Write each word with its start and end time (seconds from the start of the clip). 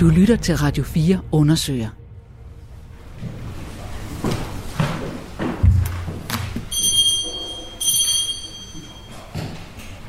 Du 0.00 0.08
lytter 0.08 0.36
til 0.36 0.56
Radio 0.56 0.84
4 0.84 1.20
undersøger. 1.32 1.88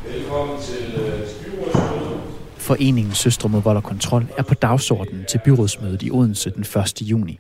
Velkommen 0.08 0.58
til 0.62 0.94
øh, 0.96 1.20
byrådsmødet. 1.46 2.20
Foreningen 2.58 3.14
Søstre 3.14 3.50
mod 3.50 3.62
vold 3.62 3.78
og 3.78 3.84
kontrol 3.84 4.26
er 4.38 4.44
på 4.44 4.54
dagsordenen 4.54 5.26
til 5.30 5.40
byrådsmødet 5.46 6.04
i 6.04 6.12
Odense 6.12 6.50
den 6.50 6.62
1. 6.62 7.02
juni. 7.02 7.40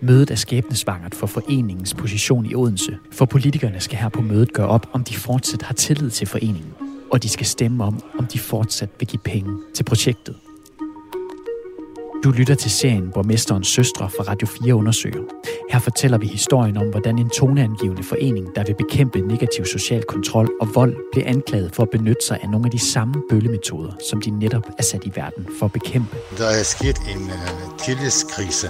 Mødet 0.00 0.30
er 0.30 0.34
skæbnesvangert 0.34 1.14
for 1.14 1.26
foreningens 1.26 1.94
position 1.94 2.46
i 2.46 2.54
Odense, 2.54 2.96
for 3.12 3.24
politikerne 3.24 3.80
skal 3.80 3.98
her 3.98 4.08
på 4.08 4.22
mødet 4.22 4.52
gøre 4.52 4.68
op, 4.68 4.86
om 4.92 5.04
de 5.04 5.14
fortsat 5.14 5.62
har 5.62 5.74
tillid 5.74 6.10
til 6.10 6.26
foreningen, 6.26 6.74
og 7.12 7.22
de 7.22 7.28
skal 7.28 7.46
stemme 7.46 7.84
om, 7.84 8.02
om 8.18 8.26
de 8.26 8.38
fortsat 8.38 8.90
vil 8.98 9.08
give 9.08 9.22
penge 9.24 9.58
til 9.74 9.84
projektet. 9.84 10.34
Du 12.24 12.30
lytter 12.30 12.54
til 12.54 12.70
serien 12.70 13.10
Borgmesterens 13.14 13.68
Søstre 13.68 14.10
fra 14.10 14.24
Radio 14.30 14.46
4 14.46 14.74
undersøger. 14.74 15.22
Her 15.70 15.78
fortæller 15.78 16.18
vi 16.18 16.26
historien 16.26 16.76
om, 16.76 16.90
hvordan 16.90 17.18
en 17.18 17.30
toneangivende 17.30 18.02
forening, 18.02 18.56
der 18.56 18.64
vil 18.64 18.74
bekæmpe 18.74 19.20
negativ 19.20 19.64
social 19.64 20.02
kontrol 20.02 20.48
og 20.60 20.74
vold, 20.74 20.96
blev 21.12 21.24
anklaget 21.26 21.74
for 21.74 21.82
at 21.82 21.90
benytte 21.90 22.26
sig 22.26 22.38
af 22.42 22.50
nogle 22.50 22.66
af 22.66 22.70
de 22.70 22.78
samme 22.78 23.14
bøllemetoder, 23.30 23.92
som 24.10 24.20
de 24.20 24.30
netop 24.30 24.66
er 24.78 24.82
sat 24.82 25.04
i 25.04 25.12
verden 25.14 25.46
for 25.58 25.66
at 25.66 25.72
bekæmpe. 25.72 26.16
Der 26.38 26.46
er 26.46 26.62
sket 26.62 26.98
en 27.14 27.22
uh, 27.22 27.76
tillidskrise 27.84 28.68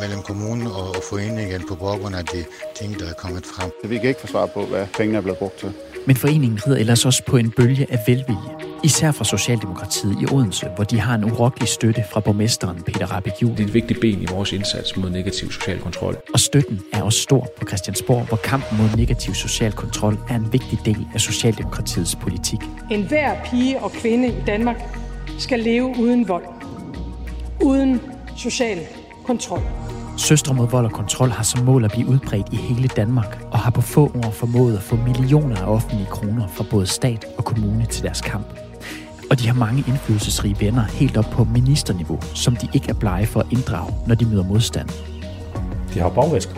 mellem 0.00 0.22
kommunen 0.22 0.66
og 0.66 0.96
foreningen 1.10 1.62
på 1.68 1.74
baggrund 1.74 2.14
af 2.16 2.24
de 2.24 2.44
ting, 2.78 2.98
der 3.00 3.06
er 3.08 3.12
kommet 3.12 3.46
frem. 3.46 3.70
Vi 3.84 3.98
kan 3.98 4.08
ikke 4.08 4.20
få 4.20 4.26
svar 4.26 4.46
på, 4.46 4.66
hvad 4.66 4.86
pengene 4.96 5.18
er 5.18 5.22
blevet 5.22 5.38
brugt 5.38 5.58
til. 5.58 5.72
Men 6.06 6.16
foreningen 6.16 6.60
rider 6.66 6.78
ellers 6.78 7.04
også 7.06 7.22
på 7.24 7.36
en 7.36 7.50
bølge 7.50 7.86
af 7.90 7.98
velvilje. 8.06 8.50
Især 8.84 9.12
fra 9.12 9.24
Socialdemokratiet 9.24 10.16
i 10.22 10.34
Odense, 10.34 10.66
hvor 10.74 10.84
de 10.84 11.00
har 11.00 11.14
en 11.14 11.24
urokkelig 11.24 11.68
støtte 11.68 12.04
fra 12.10 12.20
borgmesteren 12.20 12.82
Peter 12.82 13.06
Rabeck 13.06 13.40
Det 13.40 13.60
er 13.60 13.64
et 13.64 13.74
vigtigt 13.74 14.00
ben 14.00 14.22
i 14.22 14.26
vores 14.30 14.52
indsats 14.52 14.96
mod 14.96 15.10
negativ 15.10 15.52
social 15.52 15.80
kontrol. 15.80 16.16
Og 16.34 16.40
støtten 16.40 16.80
er 16.92 17.02
også 17.02 17.20
stor 17.20 17.48
på 17.58 17.66
Christiansborg, 17.66 18.26
hvor 18.28 18.36
kampen 18.36 18.78
mod 18.78 18.96
negativ 18.96 19.34
social 19.34 19.72
kontrol 19.72 20.18
er 20.28 20.34
en 20.34 20.52
vigtig 20.52 20.78
del 20.84 21.06
af 21.14 21.20
Socialdemokratiets 21.20 22.16
politik. 22.16 22.60
En 22.90 23.02
hver 23.02 23.36
pige 23.44 23.80
og 23.80 23.92
kvinde 23.92 24.28
i 24.28 24.34
Danmark 24.46 24.82
skal 25.38 25.58
leve 25.58 25.94
uden 25.98 26.28
vold. 26.28 26.44
Uden 27.62 28.00
social 28.36 28.78
kontrol. 29.24 29.85
Søstre 30.16 30.54
mod 30.54 30.68
vold 30.68 30.84
og 30.84 30.92
kontrol 30.92 31.30
har 31.30 31.42
som 31.42 31.64
mål 31.64 31.84
at 31.84 31.90
blive 31.90 32.08
udbredt 32.08 32.46
i 32.52 32.56
hele 32.56 32.88
Danmark, 32.88 33.38
og 33.50 33.58
har 33.58 33.70
på 33.70 33.80
få 33.80 34.12
år 34.24 34.30
formået 34.30 34.76
at 34.76 34.82
få 34.82 34.96
millioner 34.96 35.56
af 35.56 35.66
offentlige 35.66 36.06
kroner 36.10 36.48
fra 36.48 36.64
både 36.70 36.86
stat 36.86 37.24
og 37.38 37.44
kommune 37.44 37.86
til 37.86 38.02
deres 38.02 38.20
kamp. 38.20 38.46
Og 39.30 39.40
de 39.40 39.46
har 39.46 39.54
mange 39.54 39.84
indflydelsesrige 39.88 40.56
venner 40.60 40.82
helt 40.82 41.16
op 41.16 41.24
på 41.32 41.44
ministerniveau, 41.44 42.18
som 42.34 42.56
de 42.56 42.68
ikke 42.74 42.88
er 42.88 42.94
blege 42.94 43.26
for 43.26 43.40
at 43.40 43.46
inddrage, 43.50 43.94
når 44.06 44.14
de 44.14 44.24
møder 44.24 44.44
modstand. 44.44 44.88
De 45.94 46.00
har 46.00 46.08
bagvæsker. 46.08 46.54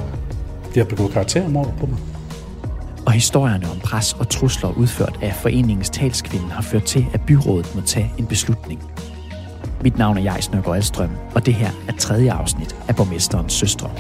De 0.75 0.79
har 0.79 0.87
begået 0.87 1.13
karaktermord 1.13 1.75
på 1.81 1.87
mig. 1.87 1.99
Og 3.07 3.13
historierne 3.13 3.71
om 3.71 3.79
pres 3.79 4.13
og 4.13 4.29
trusler 4.29 4.71
udført 4.71 5.19
af 5.23 5.35
foreningens 5.35 5.91
talskvinde 5.91 6.49
har 6.51 6.63
ført 6.63 6.85
til, 6.85 7.07
at 7.13 7.21
byrådet 7.21 7.75
må 7.75 7.81
tage 7.81 8.13
en 8.19 8.27
beslutning. 8.27 8.83
Mit 9.83 9.99
navn 9.99 10.19
er 10.19 10.23
Jais 10.23 10.53
Nørgaard 10.53 10.77
Alstrøm, 10.77 11.11
og 11.35 11.47
det 11.47 11.55
her 11.55 11.71
er 11.89 11.93
tredje 11.93 12.33
afsnit 12.33 12.77
af 12.89 12.97
Borgmesterens 12.97 13.53
Søstre. 13.53 13.91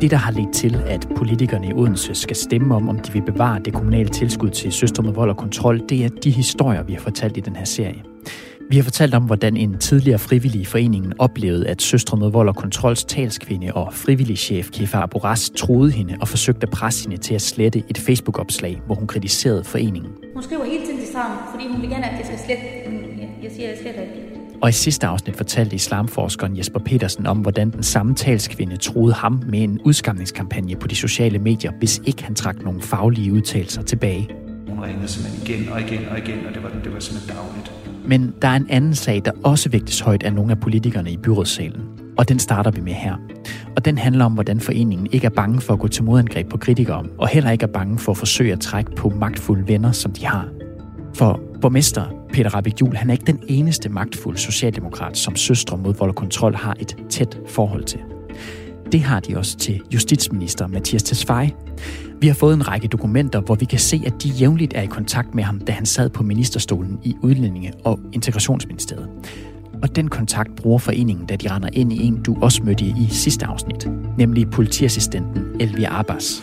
Det, 0.00 0.10
der 0.10 0.16
har 0.16 0.32
ledt 0.32 0.54
til, 0.54 0.82
at 0.86 1.08
politikerne 1.16 1.68
i 1.68 1.72
Odense 1.72 2.14
skal 2.14 2.36
stemme 2.36 2.74
om, 2.74 2.88
om 2.88 2.98
de 2.98 3.12
vil 3.12 3.22
bevare 3.22 3.60
det 3.64 3.74
kommunale 3.74 4.08
tilskud 4.08 4.50
til 4.50 4.72
Søstre 4.72 5.02
med 5.02 5.12
vold 5.12 5.30
og 5.30 5.36
kontrol, 5.36 5.88
det 5.88 6.04
er 6.04 6.08
de 6.08 6.30
historier, 6.30 6.82
vi 6.82 6.92
har 6.92 7.00
fortalt 7.00 7.36
i 7.36 7.40
den 7.40 7.56
her 7.56 7.64
serie. 7.64 8.02
Vi 8.70 8.76
har 8.76 8.82
fortalt 8.82 9.14
om, 9.14 9.22
hvordan 9.22 9.56
en 9.56 9.78
tidligere 9.78 10.18
frivillig 10.18 10.60
i 10.60 10.64
foreningen 10.64 11.12
oplevede, 11.18 11.68
at 11.68 11.82
Søstre 11.82 12.16
med 12.16 12.30
vold 12.30 12.48
og 12.48 12.56
kontrols 12.56 13.04
talskvinde 13.04 13.74
og 13.74 13.94
frivillig 13.94 14.38
chef 14.38 14.70
Kefa 14.70 14.98
Aboras 14.98 15.50
troede 15.50 15.90
hende 15.90 16.16
og 16.20 16.28
forsøgte 16.28 16.62
at 16.62 16.70
presse 16.70 17.08
hende 17.08 17.22
til 17.22 17.34
at 17.34 17.42
slette 17.42 17.82
et 17.88 17.98
Facebook-opslag, 17.98 18.82
hvor 18.86 18.94
hun 18.94 19.06
kritiserede 19.06 19.64
foreningen. 19.64 20.12
Hun 20.34 20.42
skriver 20.42 20.64
hele 20.64 20.86
tiden 20.86 21.00
det 21.00 21.08
samme, 21.12 21.36
fordi 21.52 21.64
hun 21.72 21.82
vil 21.82 21.90
gerne, 21.90 22.04
at 22.10 22.18
jeg 22.18 22.26
skal 22.26 22.38
slette. 22.38 22.64
Jeg 23.42 23.50
siger, 23.52 23.68
at 23.68 23.74
jeg 23.74 23.78
sletter 23.82 24.00
ikke. 24.02 24.38
Og 24.62 24.68
i 24.68 24.72
sidste 24.72 25.06
afsnit 25.06 25.36
fortalte 25.36 25.74
islamforskeren 25.74 26.58
Jesper 26.58 26.78
Petersen 26.78 27.26
om, 27.26 27.38
hvordan 27.38 27.70
den 27.70 27.82
samme 27.82 28.14
talskvinde 28.14 28.76
troede 28.76 29.14
ham 29.14 29.42
med 29.46 29.62
en 29.62 29.80
udskamningskampagne 29.84 30.76
på 30.76 30.86
de 30.86 30.96
sociale 30.96 31.38
medier, 31.38 31.72
hvis 31.78 32.00
ikke 32.04 32.24
han 32.24 32.34
trak 32.34 32.62
nogle 32.62 32.82
faglige 32.82 33.32
udtalelser 33.32 33.82
tilbage. 33.82 34.28
Hun 34.68 34.80
ringede 34.80 35.08
simpelthen 35.08 35.46
igen 35.46 35.72
og 35.72 35.80
igen 35.80 36.08
og 36.10 36.18
igen, 36.18 36.46
og 36.48 36.54
det 36.54 36.62
var, 36.62 36.70
det 36.84 36.92
var 36.92 37.00
simpelthen 37.00 37.36
dagligt. 37.36 37.87
Men 38.08 38.34
der 38.42 38.48
er 38.48 38.56
en 38.56 38.66
anden 38.70 38.94
sag, 38.94 39.22
der 39.24 39.30
også 39.44 39.68
vægtes 39.68 40.00
højt 40.00 40.22
af 40.22 40.32
nogle 40.32 40.50
af 40.52 40.60
politikerne 40.60 41.10
i 41.10 41.16
byrådssalen. 41.16 41.82
Og 42.18 42.28
den 42.28 42.38
starter 42.38 42.70
vi 42.70 42.80
med 42.80 42.92
her. 42.92 43.14
Og 43.76 43.84
den 43.84 43.98
handler 43.98 44.24
om, 44.24 44.32
hvordan 44.32 44.60
foreningen 44.60 45.08
ikke 45.12 45.24
er 45.24 45.30
bange 45.30 45.60
for 45.60 45.72
at 45.72 45.78
gå 45.80 45.88
til 45.88 46.04
modangreb 46.04 46.48
på 46.48 46.58
kritikere, 46.58 47.04
og 47.18 47.28
heller 47.28 47.50
ikke 47.50 47.62
er 47.62 47.72
bange 47.72 47.98
for 47.98 48.12
at 48.12 48.18
forsøge 48.18 48.52
at 48.52 48.60
trække 48.60 48.90
på 48.90 49.08
magtfulde 49.08 49.68
venner, 49.68 49.92
som 49.92 50.12
de 50.12 50.26
har. 50.26 50.48
For 51.14 51.40
borgmester 51.60 52.04
Peter 52.32 52.54
Rabeck 52.54 52.80
Juhl, 52.80 52.96
han 52.96 53.10
er 53.10 53.12
ikke 53.12 53.26
den 53.26 53.40
eneste 53.48 53.88
magtfulde 53.88 54.38
socialdemokrat, 54.38 55.18
som 55.18 55.36
søstre 55.36 55.78
mod 55.78 55.94
vold 55.94 56.10
og 56.10 56.16
kontrol 56.16 56.54
har 56.54 56.76
et 56.80 56.96
tæt 57.08 57.38
forhold 57.46 57.84
til. 57.84 58.00
Det 58.92 59.00
har 59.00 59.20
de 59.20 59.36
også 59.36 59.56
til 59.56 59.80
justitsminister 59.94 60.66
Mathias 60.66 61.02
Tesfaye. 61.02 61.50
Vi 62.20 62.26
har 62.26 62.34
fået 62.34 62.54
en 62.54 62.68
række 62.68 62.88
dokumenter, 62.88 63.40
hvor 63.40 63.54
vi 63.54 63.64
kan 63.64 63.78
se, 63.78 64.02
at 64.06 64.22
de 64.22 64.28
jævnligt 64.28 64.72
er 64.76 64.82
i 64.82 64.86
kontakt 64.86 65.34
med 65.34 65.44
ham, 65.44 65.60
da 65.60 65.72
han 65.72 65.86
sad 65.86 66.10
på 66.10 66.22
ministerstolen 66.22 66.98
i 67.04 67.14
Udlændinge- 67.22 67.72
og 67.84 68.00
Integrationsministeriet. 68.12 69.08
Og 69.82 69.96
den 69.96 70.08
kontakt 70.08 70.56
bruger 70.56 70.78
foreningen, 70.78 71.26
da 71.26 71.36
de 71.36 71.50
render 71.50 71.68
ind 71.72 71.92
i 71.92 72.06
en, 72.06 72.22
du 72.22 72.36
også 72.42 72.62
mødte 72.62 72.84
i 72.84 73.06
sidste 73.10 73.46
afsnit, 73.46 73.88
nemlig 74.18 74.50
politiassistenten 74.50 75.44
Elvia 75.60 76.00
Abbas. 76.00 76.42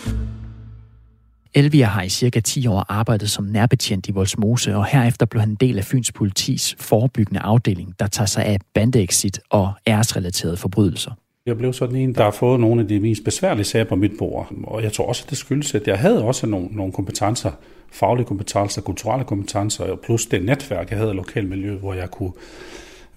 Elvia 1.53 1.85
har 1.85 2.02
i 2.02 2.09
cirka 2.09 2.40
10 2.40 2.68
år 2.68 2.85
arbejdet 2.90 3.30
som 3.30 3.46
nærbetjent 3.46 4.08
i 4.08 4.12
Volsmose, 4.12 4.75
og 4.75 4.85
herefter 4.85 5.25
blev 5.25 5.40
han 5.40 5.50
en 5.50 5.56
del 5.56 5.78
af 5.78 5.84
Fyns 5.84 6.12
politis 6.12 6.75
forebyggende 6.80 7.40
afdeling, 7.40 8.00
der 8.00 8.08
tager 8.08 8.28
sig 8.28 8.46
af 8.46 8.59
bandeexit 8.74 9.40
og 9.50 9.74
æresrelaterede 9.88 10.58
forbrydelser. 10.58 11.12
Jeg 11.45 11.57
blev 11.57 11.73
sådan 11.73 11.95
en, 11.95 12.16
der 12.16 12.23
har 12.23 12.31
fået 12.31 12.59
nogle 12.59 12.81
af 12.81 12.88
de 12.88 13.00
mest 13.00 13.23
besværlige 13.23 13.66
sager 13.66 13.85
på 13.85 13.95
mit 13.95 14.11
bord. 14.17 14.51
Og 14.63 14.83
jeg 14.83 14.94
tror 14.94 15.07
også, 15.07 15.23
at 15.25 15.29
det 15.29 15.38
skyldes, 15.38 15.75
at 15.75 15.88
jeg 15.88 16.00
havde 16.00 16.23
også 16.23 16.47
nogle, 16.47 16.67
nogle 16.72 16.94
kompetencer, 16.94 17.51
faglige 17.91 18.25
kompetencer, 18.25 18.81
kulturelle 18.81 19.25
kompetencer, 19.25 19.95
plus 19.95 20.25
det 20.25 20.45
netværk, 20.45 20.89
jeg 20.89 20.97
havde 20.97 21.11
i 21.11 21.16
lokalmiljøet, 21.16 21.79
hvor 21.79 21.94
jeg 21.94 22.11
kunne 22.11 22.31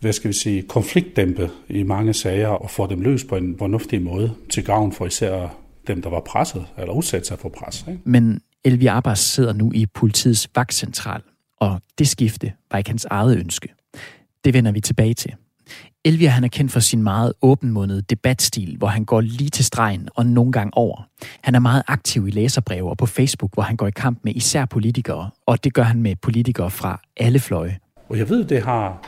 hvad 0.00 0.12
skal 0.12 0.28
vi 0.28 0.34
sige, 0.34 0.62
konfliktdæmpe 0.62 1.50
i 1.68 1.82
mange 1.82 2.14
sager 2.14 2.48
og 2.48 2.70
få 2.70 2.86
dem 2.86 3.00
løst 3.00 3.28
på 3.28 3.36
en 3.36 3.58
fornuftig 3.58 4.02
måde 4.02 4.34
til 4.50 4.64
gavn 4.64 4.92
for 4.92 5.06
især 5.06 5.58
dem, 5.86 6.02
der 6.02 6.10
var 6.10 6.20
presset 6.20 6.66
eller 6.78 6.92
udsat 6.92 7.26
sig 7.26 7.38
for 7.38 7.48
pres. 7.48 7.84
Ikke? 7.88 8.00
Men 8.04 8.40
Elvi 8.64 8.86
Abbas 8.86 9.18
sidder 9.18 9.52
nu 9.52 9.72
i 9.74 9.86
politiets 9.86 10.48
vagtcentral, 10.54 11.22
og 11.56 11.80
det 11.98 12.08
skifte 12.08 12.52
var 12.70 12.78
ikke 12.78 12.90
hans 12.90 13.04
eget 13.04 13.38
ønske. 13.38 13.68
Det 14.44 14.54
vender 14.54 14.72
vi 14.72 14.80
tilbage 14.80 15.14
til. 15.14 15.34
Elvia 16.04 16.28
han 16.28 16.44
er 16.44 16.48
kendt 16.48 16.72
for 16.72 16.80
sin 16.80 17.02
meget 17.02 17.32
åbenmundede 17.42 18.02
debatstil, 18.02 18.76
hvor 18.76 18.88
han 18.88 19.04
går 19.04 19.20
lige 19.20 19.50
til 19.50 19.64
stregen 19.64 20.08
og 20.14 20.26
nogle 20.26 20.52
gange 20.52 20.70
over. 20.76 21.08
Han 21.40 21.54
er 21.54 21.58
meget 21.58 21.82
aktiv 21.86 22.28
i 22.28 22.30
læserbreve 22.30 22.90
og 22.90 22.96
på 22.96 23.06
Facebook, 23.06 23.54
hvor 23.54 23.62
han 23.62 23.76
går 23.76 23.86
i 23.86 23.90
kamp 23.90 24.18
med 24.24 24.32
især 24.34 24.64
politikere, 24.64 25.30
og 25.46 25.64
det 25.64 25.74
gør 25.74 25.82
han 25.82 26.02
med 26.02 26.16
politikere 26.16 26.70
fra 26.70 27.00
alle 27.16 27.40
fløje. 27.40 27.78
Og 28.08 28.18
jeg 28.18 28.28
ved, 28.28 28.44
det 28.44 28.62
har 28.62 29.02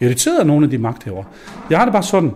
irriteret 0.00 0.46
nogle 0.46 0.64
af 0.64 0.70
de 0.70 0.78
magthavere. 0.78 1.24
Jeg 1.70 1.78
har 1.78 1.84
det 1.84 1.92
bare 1.92 2.02
sådan, 2.02 2.30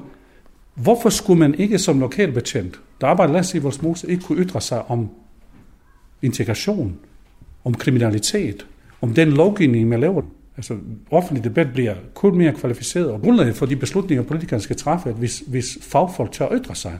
hvorfor 0.74 1.08
skulle 1.08 1.38
man 1.38 1.54
ikke 1.54 1.78
som 1.78 2.00
lokalbetjent, 2.00 2.80
der 3.00 3.06
arbejder 3.06 3.32
lad 3.32 3.40
os 3.40 3.54
i 3.54 3.58
Voldsmose, 3.58 4.10
ikke 4.10 4.22
kunne 4.22 4.44
ytre 4.44 4.60
sig 4.60 4.90
om 4.90 5.10
integration, 6.22 6.98
om 7.64 7.74
kriminalitet, 7.74 8.66
om 9.00 9.14
den 9.14 9.30
lovgivning, 9.30 9.88
man 9.88 10.00
laver? 10.00 10.22
Altså, 10.56 10.74
offentlig 11.10 11.44
debat 11.44 11.66
bliver 11.72 11.94
kun 12.14 12.38
mere 12.38 12.52
kvalificeret, 12.52 13.10
og 13.10 13.20
grundlaget 13.22 13.56
for 13.56 13.66
de 13.66 13.76
beslutninger, 13.76 14.24
politikerne 14.24 14.62
skal 14.62 14.76
træffe, 14.76 15.08
at 15.08 15.14
hvis, 15.14 15.42
hvis 15.46 15.78
fagfolk 15.82 16.32
tør 16.32 16.48
ytre 16.52 16.74
sig. 16.74 16.98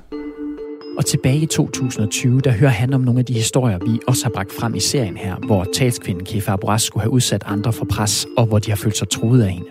Og 0.99 1.07
tilbage 1.07 1.37
i 1.37 1.47
2020, 1.47 2.41
der 2.41 2.51
hører 2.51 2.71
han 2.71 2.95
om 2.95 3.01
nogle 3.01 3.21
af 3.21 3.27
de 3.27 3.33
historier, 3.33 3.79
vi 3.79 4.01
også 4.09 4.25
har 4.25 4.31
bragt 4.31 4.53
frem 4.53 4.75
i 4.75 4.81
serien 4.81 5.17
her, 5.17 5.37
hvor 5.37 5.67
talskvinden 5.75 6.25
Kefa 6.25 6.53
Abras 6.53 6.83
skulle 6.83 7.03
have 7.03 7.13
udsat 7.13 7.43
andre 7.47 7.73
for 7.73 7.85
pres, 7.85 8.27
og 8.37 8.47
hvor 8.47 8.59
de 8.59 8.71
har 8.71 8.77
følt 8.77 8.97
sig 8.97 9.09
truet 9.09 9.43
af 9.43 9.51
hende. 9.51 9.69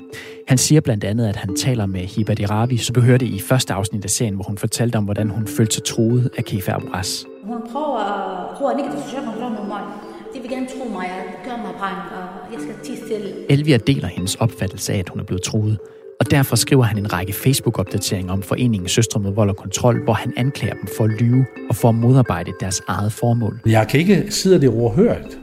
Han 0.47 0.57
siger 0.57 0.81
blandt 0.81 1.03
andet, 1.03 1.27
at 1.27 1.35
han 1.35 1.55
taler 1.55 1.85
med 1.85 2.01
Hiba 2.01 2.33
Diravi, 2.33 2.77
så 2.77 2.93
vi 2.93 3.01
hørte 3.01 3.25
i 3.25 3.39
første 3.39 3.73
afsnit 3.73 4.03
af 4.03 4.09
serien, 4.09 4.35
hvor 4.35 4.43
hun 4.43 4.57
fortalte 4.57 4.95
om, 4.95 5.03
hvordan 5.03 5.29
hun 5.29 5.47
følte 5.47 5.73
sig 5.75 5.83
truet 5.83 6.29
af 6.37 6.45
Kefa 6.45 6.71
Abras. 6.71 7.25
Hun 7.43 7.57
prøver 7.71 7.99
at 7.99 8.57
bruge 8.57 8.73
negativ 8.73 8.99
social 9.03 9.25
kontrol 9.25 9.51
mod 9.51 9.67
mig. 9.67 10.10
De 10.33 10.39
vil 10.41 10.49
gerne 10.49 10.67
tro 10.67 10.89
mig, 10.89 11.05
at 11.05 11.43
gør 11.45 11.57
mig 11.57 11.73
brand, 11.77 11.95
og 11.95 12.53
jeg 12.53 12.61
skal 12.61 12.73
tige 12.83 12.97
stille. 13.05 13.51
Elvia 13.51 13.77
deler 13.77 14.07
hendes 14.07 14.35
opfattelse 14.35 14.93
af, 14.93 14.99
at 14.99 15.09
hun 15.09 15.19
er 15.19 15.23
blevet 15.23 15.41
truet. 15.41 15.77
Og 16.19 16.31
derfor 16.31 16.55
skriver 16.55 16.83
han 16.83 16.97
en 16.97 17.13
række 17.13 17.33
Facebook-opdateringer 17.33 18.33
om 18.33 18.41
foreningen 18.41 18.89
Søstre 18.89 19.19
med 19.19 19.31
vold 19.31 19.49
og 19.49 19.57
kontrol, 19.57 20.03
hvor 20.03 20.13
han 20.13 20.33
anklager 20.37 20.73
dem 20.73 20.87
for 20.97 21.03
at 21.03 21.09
lyve 21.09 21.45
og 21.69 21.75
for 21.75 21.89
at 21.89 21.95
modarbejde 21.95 22.51
deres 22.59 22.81
eget 22.87 23.11
formål. 23.13 23.59
Jeg 23.65 23.87
kan 23.87 23.99
ikke 23.99 24.25
sidde 24.29 24.61
det 24.61 24.69
overhørt. 24.69 25.37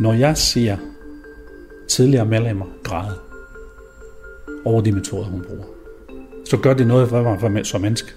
Når 0.00 0.12
jeg 0.12 0.36
siger 0.36 0.76
tidligere 1.88 2.26
medlemmer 2.26 2.66
græde 2.82 3.14
over 4.64 4.80
de 4.80 4.92
metoder, 4.92 5.24
hun 5.24 5.42
bruger, 5.48 5.64
så 6.44 6.56
gør 6.56 6.74
det 6.74 6.86
noget 6.86 7.08
for 7.08 7.22
mig 7.22 7.40
for 7.40 7.62
som 7.62 7.80
menneske. 7.80 8.12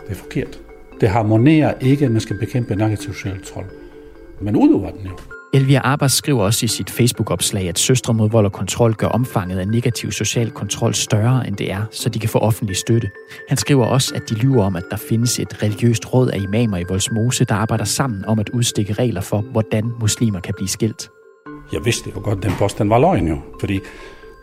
Det 0.00 0.10
er 0.10 0.14
forkert. 0.14 0.60
Det 1.00 1.08
harmonerer 1.08 1.74
ikke, 1.80 2.04
at 2.04 2.10
man 2.10 2.20
skal 2.20 2.38
bekæmpe 2.38 2.76
negativ 2.76 3.14
social 3.14 3.34
kontrol. 3.34 3.64
Men 4.40 4.56
udøver 4.56 4.90
den 4.90 5.06
jo. 5.06 5.10
Elvia 5.52 5.80
Abbas 5.84 6.12
skriver 6.12 6.44
også 6.44 6.64
i 6.64 6.68
sit 6.68 6.90
Facebook-opslag, 6.90 7.68
at 7.68 7.78
Søstre 7.78 8.14
mod 8.14 8.30
vold 8.30 8.46
og 8.46 8.52
kontrol 8.52 8.94
gør 8.94 9.06
omfanget 9.06 9.58
af 9.58 9.68
negativ 9.68 10.12
social 10.12 10.50
kontrol 10.50 10.94
større, 10.94 11.48
end 11.48 11.56
det 11.56 11.72
er, 11.72 11.82
så 11.90 12.08
de 12.08 12.18
kan 12.18 12.28
få 12.28 12.38
offentlig 12.38 12.76
støtte. 12.76 13.10
Han 13.48 13.58
skriver 13.58 13.86
også, 13.86 14.14
at 14.14 14.30
de 14.30 14.34
lyver 14.34 14.64
om, 14.64 14.76
at 14.76 14.82
der 14.90 14.96
findes 14.96 15.38
et 15.38 15.62
religiøst 15.62 16.14
råd 16.14 16.28
af 16.28 16.38
imamer 16.38 16.78
i 16.78 16.84
Voldsmose, 16.88 17.44
der 17.44 17.54
arbejder 17.54 17.84
sammen 17.84 18.24
om 18.24 18.38
at 18.38 18.48
udstikke 18.48 18.92
regler 18.92 19.20
for, 19.20 19.40
hvordan 19.40 19.92
muslimer 20.00 20.40
kan 20.40 20.54
blive 20.56 20.68
skilt. 20.68 21.10
Jeg 21.72 21.80
vidste 21.84 22.10
jo 22.16 22.20
godt, 22.24 22.38
at 22.38 22.42
den 22.44 22.52
påstand 22.58 22.88
var 22.88 22.98
løgn 22.98 23.28
jo, 23.28 23.38
fordi 23.60 23.80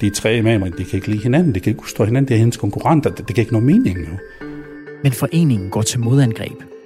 de 0.02 0.10
tre 0.10 0.38
imamer, 0.38 0.70
de 0.70 0.84
kan 0.84 0.96
ikke 0.96 1.08
lide 1.08 1.24
hinanden, 1.24 1.56
de 1.56 1.60
kan 1.60 1.72
ikke 1.72 1.90
stå 1.90 2.06
hinanden, 2.06 2.28
det 2.28 2.34
er 2.36 2.40
hendes 2.40 2.58
konkurrenter, 2.58 3.10
det, 3.10 3.28
det 3.28 3.36
kan 3.36 3.42
ikke 3.42 3.54
nogen 3.54 3.66
mening 3.66 4.00
jo. 4.00 4.18
Men 5.04 5.12
foreningen 5.12 5.70
går 5.70 5.82
til 5.82 6.00
modangreb. 6.00 6.77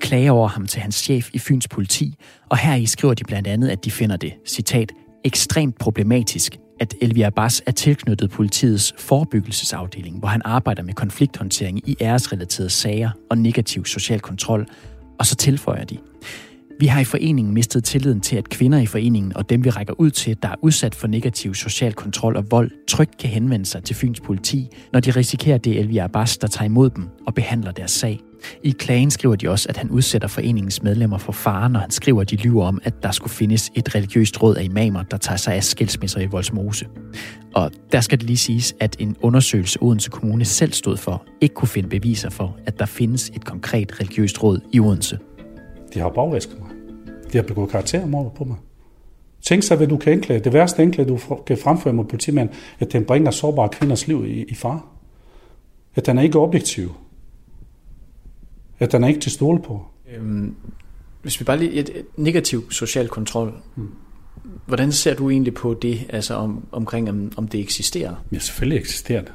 Klager 0.00 0.30
over 0.30 0.48
ham 0.48 0.66
til 0.66 0.80
hans 0.80 0.94
chef 0.94 1.30
i 1.32 1.38
Fyns 1.38 1.68
politi, 1.68 2.14
og 2.48 2.58
her 2.58 2.74
i 2.74 2.86
skriver 2.86 3.14
de 3.14 3.24
blandt 3.24 3.48
andet, 3.48 3.68
at 3.68 3.84
de 3.84 3.90
finder 3.90 4.16
det, 4.16 4.32
citat, 4.46 4.92
ekstremt 5.24 5.78
problematisk, 5.78 6.56
at 6.80 6.94
Elvia 7.02 7.26
Abbas 7.26 7.62
er 7.66 7.72
tilknyttet 7.72 8.30
politiets 8.30 8.94
forebyggelsesafdeling, 8.98 10.18
hvor 10.18 10.28
han 10.28 10.42
arbejder 10.44 10.82
med 10.82 10.94
konflikthåndtering 10.94 11.88
i 11.88 11.96
æresrelaterede 12.00 12.70
sager 12.70 13.10
og 13.30 13.38
negativ 13.38 13.84
social 13.84 14.20
kontrol. 14.20 14.66
Og 15.18 15.26
så 15.26 15.36
tilføjer 15.36 15.84
de, 15.84 15.98
vi 16.80 16.86
har 16.86 17.00
i 17.00 17.04
foreningen 17.04 17.54
mistet 17.54 17.84
tilliden 17.84 18.20
til, 18.20 18.36
at 18.36 18.48
kvinder 18.48 18.78
i 18.78 18.86
foreningen 18.86 19.36
og 19.36 19.50
dem, 19.50 19.64
vi 19.64 19.70
rækker 19.70 19.94
ud 20.00 20.10
til, 20.10 20.36
der 20.42 20.48
er 20.48 20.54
udsat 20.62 20.94
for 20.94 21.06
negativ 21.06 21.54
social 21.54 21.92
kontrol 21.92 22.36
og 22.36 22.44
vold, 22.50 22.70
trygt 22.88 23.18
kan 23.18 23.30
henvende 23.30 23.66
sig 23.66 23.84
til 23.84 23.96
Fyns 23.96 24.20
politi, 24.20 24.68
når 24.92 25.00
de 25.00 25.10
risikerer, 25.10 25.54
at 25.54 25.64
det 25.64 25.76
er 25.76 25.80
Elvia 25.80 26.04
Abbas, 26.04 26.38
der 26.38 26.48
tager 26.48 26.64
imod 26.66 26.90
dem 26.90 27.08
og 27.26 27.34
behandler 27.34 27.72
deres 27.72 27.90
sag. 27.90 28.20
I 28.62 28.70
klagen 28.70 29.10
skriver 29.10 29.36
de 29.36 29.48
også, 29.48 29.68
at 29.68 29.76
han 29.76 29.90
udsætter 29.90 30.28
foreningens 30.28 30.82
medlemmer 30.82 31.18
for 31.18 31.32
fare, 31.32 31.70
når 31.70 31.80
han 31.80 31.90
skriver, 31.90 32.20
at 32.20 32.30
de 32.30 32.36
lyver 32.36 32.64
om, 32.64 32.80
at 32.84 33.02
der 33.02 33.10
skulle 33.10 33.30
findes 33.32 33.70
et 33.74 33.94
religiøst 33.94 34.42
råd 34.42 34.56
af 34.56 34.64
imamer, 34.64 35.02
der 35.02 35.16
tager 35.16 35.36
sig 35.36 35.54
af 35.54 35.64
skilsmisser 35.64 36.20
i 36.20 36.26
Voldsmose. 36.26 36.86
Og 37.54 37.70
der 37.92 38.00
skal 38.00 38.18
det 38.18 38.26
lige 38.26 38.36
siges, 38.36 38.74
at 38.80 38.96
en 38.98 39.16
undersøgelse 39.22 39.82
Odense 39.82 40.10
Kommune 40.10 40.44
selv 40.44 40.72
stod 40.72 40.96
for, 40.96 41.24
ikke 41.40 41.54
kunne 41.54 41.68
finde 41.68 41.88
beviser 41.88 42.30
for, 42.30 42.56
at 42.66 42.78
der 42.78 42.86
findes 42.86 43.30
et 43.34 43.44
konkret 43.44 44.00
religiøst 44.00 44.42
råd 44.42 44.60
i 44.72 44.80
Odense. 44.80 45.18
De 45.94 45.98
har 45.98 46.08
bagvæsket 46.08 46.58
mig. 46.58 46.68
De 47.32 47.38
har 47.38 47.42
begået 47.42 47.70
karaktermord 47.70 48.34
på 48.34 48.44
mig. 48.44 48.56
Tænk 49.42 49.62
sig, 49.62 49.76
hvad 49.76 49.86
du 49.86 49.96
kan 49.96 50.12
anklage. 50.12 50.40
Det 50.40 50.52
værste 50.52 50.82
anklage, 50.82 51.08
du 51.08 51.18
kan 51.46 51.58
fremføre 51.58 51.94
mod 51.94 52.04
politimanden, 52.04 52.56
at 52.78 52.92
den 52.92 53.04
bringer 53.04 53.30
sårbare 53.30 53.68
kvinders 53.68 54.06
liv 54.06 54.24
i, 54.26 54.42
i 54.42 54.54
far. 54.54 54.86
At 55.94 56.06
den 56.06 56.18
er 56.18 56.22
ikke 56.22 56.38
objektiv. 56.38 56.94
At 58.80 58.92
den 58.92 59.04
er 59.04 59.08
ikke 59.08 59.20
til 59.20 59.32
stole 59.32 59.62
på. 59.62 59.86
Øhm, 60.14 60.54
hvis 61.22 61.40
vi 61.40 61.44
bare 61.44 61.58
lige... 61.58 61.72
Et, 61.72 61.88
et 61.88 62.04
negativ 62.16 62.70
social 62.70 63.08
kontrol. 63.08 63.54
Hmm. 63.74 63.88
Hvordan 64.66 64.92
ser 64.92 65.14
du 65.14 65.30
egentlig 65.30 65.54
på 65.54 65.74
det, 65.74 66.06
altså 66.08 66.34
om, 66.34 66.64
omkring, 66.72 67.08
om, 67.08 67.32
om 67.36 67.48
det 67.48 67.60
eksisterer? 67.60 68.14
Ja, 68.32 68.38
selvfølgelig 68.38 68.78
eksisterer 68.78 69.20
det. 69.20 69.32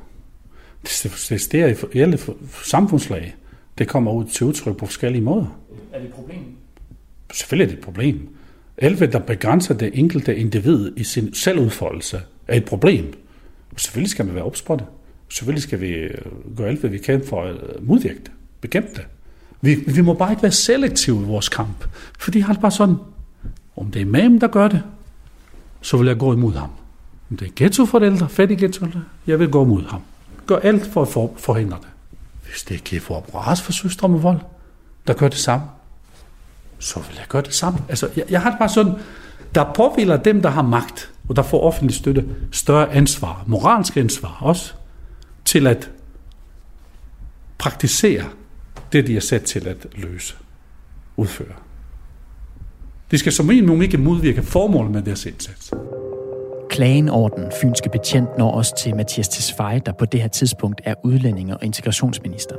Det 0.83 1.05
eksisterer 1.05 1.87
i 1.93 1.99
alle 1.99 2.19
samfundslag. 2.63 3.35
Det 3.77 3.87
kommer 3.87 4.11
ud 4.11 4.25
til 4.25 4.45
udtryk 4.45 4.77
på 4.77 4.85
forskellige 4.85 5.21
måder. 5.21 5.59
Er 5.93 5.99
det 5.99 6.07
et 6.07 6.13
problem? 6.13 6.39
Selvfølgelig 7.33 7.65
er 7.65 7.69
det 7.69 7.77
et 7.77 7.85
problem. 7.85 8.29
Alt, 8.77 8.99
der 8.99 9.19
begrænser 9.19 9.73
det 9.73 9.99
enkelte 9.99 10.35
individ 10.35 10.93
i 10.97 11.03
sin 11.03 11.33
selvudfoldelse, 11.33 12.21
er 12.47 12.57
et 12.57 12.65
problem. 12.65 13.13
Selvfølgelig 13.77 14.09
skal 14.09 14.25
man 14.25 14.35
være 14.35 14.43
ops 14.43 14.61
på 14.61 14.75
det. 14.75 14.85
Selvfølgelig 15.29 15.63
skal 15.63 15.81
vi 15.81 15.89
øh, 15.89 16.17
gøre 16.57 16.67
alt, 16.67 16.79
hvad 16.79 16.89
vi 16.89 16.97
kan 16.97 17.23
for 17.25 17.43
at 17.43 17.55
øh, 17.55 17.87
modvirke 17.87 18.19
det, 18.19 18.31
bekæmpe 18.61 18.89
det. 18.95 19.05
Vi, 19.65 19.75
vi 19.75 20.01
må 20.01 20.13
bare 20.13 20.31
ikke 20.31 20.43
være 20.43 20.51
selektive 20.51 21.21
i 21.21 21.25
vores 21.25 21.49
kamp. 21.49 21.85
Fordi 22.19 22.39
har 22.39 22.53
det 22.53 22.61
bare 22.61 22.71
sådan, 22.71 22.95
om 23.77 23.91
det 23.91 24.01
er 24.01 24.05
imam, 24.05 24.39
der 24.39 24.47
gør 24.47 24.67
det, 24.67 24.83
så 25.81 25.97
vil 25.97 26.07
jeg 26.07 26.17
gå 26.17 26.33
imod 26.33 26.53
ham. 26.53 26.69
Om 27.31 27.37
det 27.37 27.47
er 27.47 27.51
ghettoforældre, 27.55 28.29
fattige 28.29 28.59
ghettoforældre, 28.59 29.03
jeg 29.27 29.39
vil 29.39 29.49
gå 29.49 29.65
imod 29.65 29.83
ham. 29.83 30.01
Gør 30.45 30.55
alt 30.55 30.87
for 30.87 31.01
at 31.01 31.07
for, 31.07 31.33
forhindre 31.37 31.77
det. 31.77 31.87
Hvis 32.49 32.63
det 32.63 32.75
ikke 32.75 32.95
er 32.95 32.99
for 32.99 33.17
Abras 33.17 33.61
for 33.61 33.71
søstre 33.71 34.09
med 34.09 34.19
vold, 34.19 34.39
der 35.07 35.13
gør 35.13 35.27
det 35.27 35.37
samme, 35.37 35.65
så 36.79 36.99
vil 36.99 37.15
jeg 37.17 37.25
gøre 37.29 37.41
det 37.41 37.53
samme. 37.53 37.79
Altså, 37.89 38.09
jeg, 38.15 38.25
jeg 38.29 38.41
har 38.41 38.49
det 38.49 38.59
bare 38.59 38.69
sådan, 38.69 38.93
der 39.55 39.73
påviler 39.73 40.17
dem, 40.17 40.41
der 40.41 40.49
har 40.49 40.61
magt, 40.61 41.11
og 41.29 41.35
der 41.35 41.41
får 41.41 41.61
offentlig 41.61 41.95
støtte, 41.95 42.25
større 42.51 42.91
ansvar, 42.91 43.43
moralsk 43.47 43.97
ansvar 43.97 44.37
også, 44.41 44.73
til 45.45 45.67
at 45.67 45.91
praktisere 47.57 48.23
det, 48.91 49.07
de 49.07 49.15
er 49.15 49.21
sat 49.21 49.41
til 49.41 49.67
at 49.67 49.87
løse, 49.95 50.35
udføre. 51.17 51.55
De 53.11 53.17
skal 53.17 53.31
som 53.31 53.45
minimum 53.45 53.81
ikke 53.81 53.97
modvirke 53.97 54.43
formålet 54.43 54.91
med 54.91 55.01
deres 55.01 55.25
indsats. 55.25 55.73
Klagen 56.69 57.09
over 57.09 57.29
den 57.29 57.51
fynske 57.61 57.89
betjent 57.89 58.37
når 58.37 58.51
også 58.51 58.75
til 58.77 58.95
Mathias 58.95 59.27
Tesfaye, 59.27 59.81
der 59.85 59.91
på 59.91 60.05
det 60.05 60.21
her 60.21 60.27
tidspunkt 60.27 60.81
er 60.83 60.93
udlændinge- 61.03 61.57
og 61.57 61.63
integrationsminister. 61.63 62.55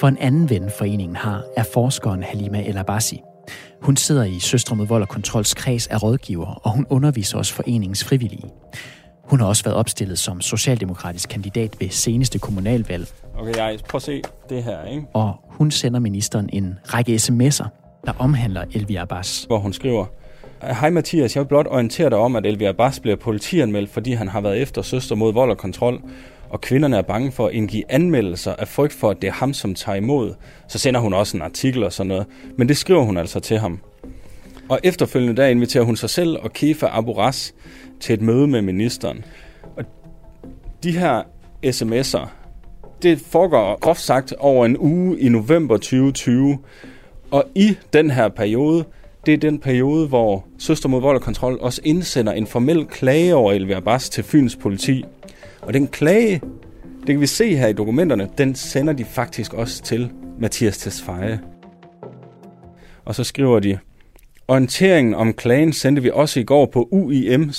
For 0.00 0.08
en 0.08 0.18
anden 0.18 0.50
ven 0.50 0.70
foreningen 0.78 1.16
har, 1.16 1.44
er 1.56 1.62
forskeren 1.74 2.22
Halima 2.22 2.62
El 2.62 2.78
Abassi. 2.78 3.20
Hun 3.82 3.96
sidder 3.96 4.24
i 4.24 4.38
Søstre 4.40 4.76
mod 4.76 4.86
vold 4.86 5.02
og 5.02 5.08
kontrols 5.08 5.54
kreds 5.54 5.86
af 5.86 6.02
rådgiver, 6.02 6.46
og 6.46 6.70
hun 6.70 6.86
underviser 6.90 7.38
også 7.38 7.54
foreningens 7.54 8.04
frivillige. 8.04 8.50
Hun 9.26 9.40
har 9.40 9.46
også 9.46 9.64
været 9.64 9.76
opstillet 9.76 10.18
som 10.18 10.40
socialdemokratisk 10.40 11.28
kandidat 11.28 11.76
ved 11.80 11.90
seneste 11.90 12.38
kommunalvalg. 12.38 13.08
Okay, 13.38 13.56
jeg 13.56 13.78
prøv 13.88 13.96
at 13.96 14.02
se 14.02 14.22
det 14.48 14.62
her, 14.62 14.84
ikke? 14.84 15.06
Og 15.12 15.34
hun 15.44 15.70
sender 15.70 16.00
ministeren 16.00 16.50
en 16.52 16.78
række 16.84 17.14
sms'er, 17.14 17.68
der 18.06 18.12
omhandler 18.18 18.64
Elvia 18.74 19.02
Abbas. 19.02 19.44
Hvor 19.46 19.58
hun 19.58 19.72
skriver, 19.72 20.06
Hej 20.62 20.90
Mathias, 20.90 21.36
jeg 21.36 21.40
vil 21.40 21.48
blot 21.48 21.66
orientere 21.70 22.10
dig 22.10 22.18
om, 22.18 22.36
at 22.36 22.46
Elvia 22.46 22.68
Abbas 22.68 23.00
bliver 23.00 23.16
politianmeldt, 23.16 23.90
fordi 23.90 24.12
han 24.12 24.28
har 24.28 24.40
været 24.40 24.62
efter 24.62 24.82
søster 24.82 25.14
mod 25.14 25.32
vold 25.32 25.50
og 25.50 25.58
kontrol, 25.58 26.00
og 26.50 26.60
kvinderne 26.60 26.96
er 26.96 27.02
bange 27.02 27.32
for 27.32 27.46
at 27.46 27.54
indgive 27.54 27.82
anmeldelser 27.88 28.54
af 28.58 28.68
frygt 28.68 28.92
for, 28.92 29.10
at 29.10 29.22
det 29.22 29.28
er 29.28 29.32
ham, 29.32 29.54
som 29.54 29.74
tager 29.74 29.96
imod. 29.96 30.34
Så 30.68 30.78
sender 30.78 31.00
hun 31.00 31.14
også 31.14 31.36
en 31.36 31.42
artikel 31.42 31.84
og 31.84 31.92
sådan 31.92 32.08
noget. 32.08 32.26
Men 32.58 32.68
det 32.68 32.76
skriver 32.76 33.02
hun 33.02 33.16
altså 33.16 33.40
til 33.40 33.58
ham. 33.58 33.80
Og 34.68 34.80
efterfølgende 34.84 35.36
der 35.36 35.46
inviterer 35.46 35.84
hun 35.84 35.96
sig 35.96 36.10
selv 36.10 36.36
og 36.42 36.52
Kefa 36.52 36.86
Aburas 36.86 37.54
til 38.00 38.12
et 38.12 38.22
møde 38.22 38.46
med 38.46 38.62
ministeren. 38.62 39.24
Og 39.76 39.84
de 40.82 40.92
her 40.92 41.22
sms'er, 41.66 42.28
det 43.02 43.18
foregår 43.18 43.78
groft 43.80 44.00
sagt 44.00 44.32
over 44.32 44.66
en 44.66 44.76
uge 44.78 45.18
i 45.18 45.28
november 45.28 45.76
2020. 45.76 46.58
Og 47.30 47.44
i 47.54 47.76
den 47.92 48.10
her 48.10 48.28
periode, 48.28 48.84
det 49.26 49.34
er 49.34 49.38
den 49.38 49.58
periode, 49.58 50.08
hvor 50.08 50.44
Søster 50.58 50.88
mod 50.88 51.00
vold 51.00 51.16
og 51.16 51.22
kontrol 51.22 51.58
også 51.60 51.80
indsender 51.84 52.32
en 52.32 52.46
formel 52.46 52.86
klage 52.86 53.34
over 53.34 53.52
Elvia 53.52 53.80
Bas 53.80 54.10
til 54.10 54.24
Fyns 54.24 54.56
politi. 54.56 55.04
Og 55.62 55.74
den 55.74 55.86
klage, 55.86 56.40
det 57.00 57.06
kan 57.06 57.20
vi 57.20 57.26
se 57.26 57.56
her 57.56 57.68
i 57.68 57.72
dokumenterne, 57.72 58.28
den 58.38 58.54
sender 58.54 58.92
de 58.92 59.04
faktisk 59.04 59.54
også 59.54 59.82
til 59.82 60.10
Mathias 60.38 60.78
Tesfaye. 60.78 61.40
Og 63.04 63.14
så 63.14 63.24
skriver 63.24 63.60
de, 63.60 63.78
Orienteringen 64.48 65.14
om 65.14 65.32
klagen 65.32 65.72
sendte 65.72 66.02
vi 66.02 66.10
også 66.10 66.40
i 66.40 66.42
går 66.42 66.66
på 66.66 66.88
uim 66.90 67.50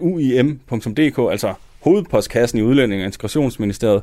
uim.dk, 0.00 1.30
altså 1.30 1.54
hovedpostkassen 1.80 2.58
i 2.58 2.62
Udlænding 2.62 3.02
og 3.02 3.06
Integrationsministeriet. 3.06 4.02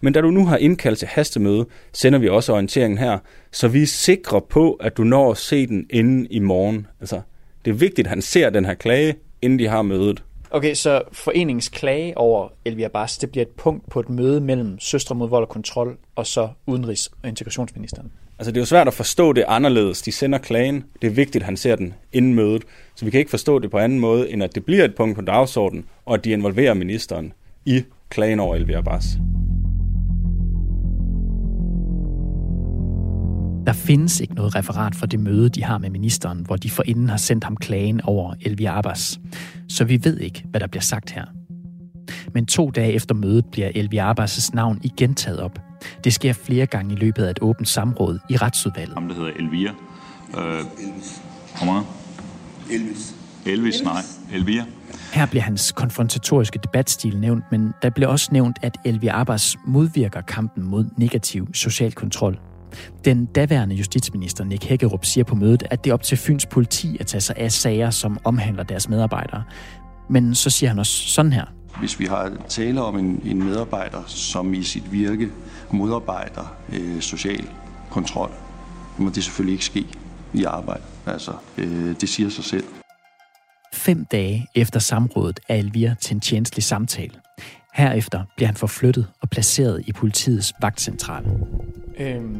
Men 0.00 0.12
da 0.12 0.20
du 0.20 0.30
nu 0.30 0.46
har 0.46 0.56
indkaldt 0.56 0.98
til 0.98 1.08
hastemøde, 1.08 1.66
sender 1.92 2.18
vi 2.18 2.28
også 2.28 2.52
orienteringen 2.52 2.98
her, 2.98 3.18
så 3.50 3.68
vi 3.68 3.82
er 3.82 3.86
sikre 3.86 4.40
på, 4.40 4.72
at 4.72 4.96
du 4.96 5.04
når 5.04 5.30
at 5.30 5.36
se 5.36 5.66
den 5.66 5.86
inden 5.90 6.26
i 6.30 6.38
morgen. 6.38 6.86
Altså, 7.00 7.20
det 7.64 7.70
er 7.70 7.74
vigtigt, 7.74 8.06
at 8.06 8.10
han 8.10 8.22
ser 8.22 8.50
den 8.50 8.64
her 8.64 8.74
klage, 8.74 9.14
inden 9.42 9.58
de 9.58 9.68
har 9.68 9.82
mødet. 9.82 10.22
Okay, 10.50 10.74
så 10.74 11.02
foreningens 11.12 11.68
klage 11.68 12.18
over 12.18 12.48
Elvia 12.64 12.88
Bas, 12.88 13.18
det 13.18 13.30
bliver 13.30 13.44
et 13.44 13.50
punkt 13.50 13.90
på 13.90 14.00
et 14.00 14.08
møde 14.08 14.40
mellem 14.40 14.80
Søstre 14.80 15.14
mod 15.14 15.28
vold 15.28 15.42
og 15.42 15.48
kontrol 15.48 15.96
og 16.16 16.26
så 16.26 16.48
udenrigs- 16.66 17.08
og 17.22 17.28
integrationsministeren. 17.28 18.12
Altså 18.42 18.52
det 18.52 18.56
er 18.56 18.62
jo 18.62 18.66
svært 18.66 18.88
at 18.88 18.94
forstå 18.94 19.32
det 19.32 19.44
anderledes. 19.48 20.02
De 20.02 20.12
sender 20.12 20.38
klagen. 20.38 20.84
Det 21.02 21.10
er 21.10 21.14
vigtigt, 21.14 21.42
at 21.42 21.46
han 21.46 21.56
ser 21.56 21.76
den 21.76 21.94
inden 22.12 22.34
mødet. 22.34 22.62
Så 22.96 23.04
vi 23.04 23.10
kan 23.10 23.18
ikke 23.18 23.30
forstå 23.30 23.58
det 23.58 23.70
på 23.70 23.78
anden 23.78 23.98
måde, 24.00 24.30
end 24.30 24.42
at 24.42 24.54
det 24.54 24.64
bliver 24.64 24.84
et 24.84 24.94
punkt 24.94 25.16
på 25.16 25.22
dagsordenen, 25.22 25.84
og 26.06 26.14
at 26.14 26.24
de 26.24 26.30
involverer 26.30 26.74
ministeren 26.74 27.32
i 27.66 27.82
klagen 28.08 28.40
over 28.40 28.56
Elvira 28.56 28.80
Bas. 28.80 29.04
Der 33.66 33.72
findes 33.72 34.20
ikke 34.20 34.34
noget 34.34 34.54
referat 34.54 34.94
for 34.94 35.06
det 35.06 35.20
møde, 35.20 35.48
de 35.48 35.64
har 35.64 35.78
med 35.78 35.90
ministeren, 35.90 36.38
hvor 36.46 36.56
de 36.56 36.70
forinden 36.70 37.08
har 37.08 37.16
sendt 37.16 37.44
ham 37.44 37.56
klagen 37.56 38.00
over 38.04 38.34
Elvia 38.40 38.78
Abbas. 38.78 39.20
Så 39.68 39.84
vi 39.84 40.00
ved 40.04 40.20
ikke, 40.20 40.44
hvad 40.50 40.60
der 40.60 40.66
bliver 40.66 40.82
sagt 40.82 41.10
her. 41.10 41.24
Men 42.34 42.46
to 42.46 42.70
dage 42.70 42.92
efter 42.92 43.14
mødet 43.14 43.44
bliver 43.52 43.70
Elvia 43.74 44.12
Abbas' 44.12 44.50
navn 44.54 44.80
igen 44.82 45.14
taget 45.14 45.40
op. 45.40 45.58
Det 46.04 46.12
sker 46.12 46.32
flere 46.32 46.66
gange 46.66 46.94
i 46.94 46.96
løbet 46.96 47.24
af 47.24 47.30
et 47.30 47.38
åbent 47.40 47.68
samråd 47.68 48.18
i 48.28 48.36
retsudvalget. 48.36 48.94
Ham, 48.94 49.08
der 49.08 49.14
hedder 49.14 49.30
Elvia. 49.36 49.70
Øh, 50.38 50.64
hvor 51.56 51.64
meget? 51.64 51.86
Elvis. 52.70 53.14
Elvis, 53.46 53.82
nej. 53.82 54.02
Elvira. 54.32 54.64
Her 55.12 55.26
bliver 55.26 55.42
hans 55.42 55.72
konfrontatoriske 55.72 56.58
debatstil 56.62 57.18
nævnt, 57.18 57.44
men 57.50 57.72
der 57.82 57.90
bliver 57.90 58.08
også 58.08 58.28
nævnt, 58.32 58.58
at 58.62 58.78
Elvira 58.84 59.20
Abbas 59.20 59.56
modvirker 59.66 60.20
kampen 60.20 60.64
mod 60.64 60.84
negativ 60.96 61.54
social 61.54 61.92
kontrol. 61.92 62.38
Den 63.04 63.26
daværende 63.26 63.74
justitsminister 63.74 64.44
Nick 64.44 64.64
Hækkerup 64.64 65.04
siger 65.04 65.24
på 65.24 65.34
mødet, 65.34 65.62
at 65.70 65.84
det 65.84 65.90
er 65.90 65.94
op 65.94 66.02
til 66.02 66.18
Fyns 66.18 66.46
politi 66.46 66.96
at 67.00 67.06
tage 67.06 67.20
sig 67.20 67.36
af 67.38 67.52
sager, 67.52 67.90
som 67.90 68.18
omhandler 68.24 68.62
deres 68.62 68.88
medarbejdere. 68.88 69.42
Men 70.10 70.34
så 70.34 70.50
siger 70.50 70.70
han 70.70 70.78
også 70.78 70.92
sådan 70.92 71.32
her. 71.32 71.44
Hvis 71.78 72.00
vi 72.00 72.06
har 72.06 72.32
tale 72.48 72.82
om 72.82 72.98
en, 72.98 73.22
en 73.24 73.44
medarbejder, 73.44 74.02
som 74.06 74.54
i 74.54 74.62
sit 74.62 74.92
virke 74.92 75.30
modarbejder 75.70 76.56
øh, 76.72 77.00
social 77.00 77.48
kontrol, 77.90 78.30
må 78.98 79.10
det 79.10 79.24
selvfølgelig 79.24 79.52
ikke 79.52 79.64
ske 79.64 79.86
i 80.32 80.44
arbejde. 80.44 80.82
Altså, 81.06 81.32
øh, 81.58 82.00
det 82.00 82.08
siger 82.08 82.30
sig 82.30 82.44
selv. 82.44 82.64
Fem 83.72 84.04
dage 84.04 84.46
efter 84.54 84.80
samrådet 84.80 85.40
er 85.48 85.56
Elvira 85.56 85.94
til 85.94 86.14
en 86.14 86.20
tjenestelig 86.20 86.64
samtale. 86.64 87.12
Herefter 87.74 88.24
bliver 88.36 88.46
han 88.46 88.56
forflyttet 88.56 89.06
og 89.22 89.30
placeret 89.30 89.82
i 89.86 89.92
politiets 89.92 90.54
vagtcentral. 90.60 91.24
Øhm, 91.98 92.38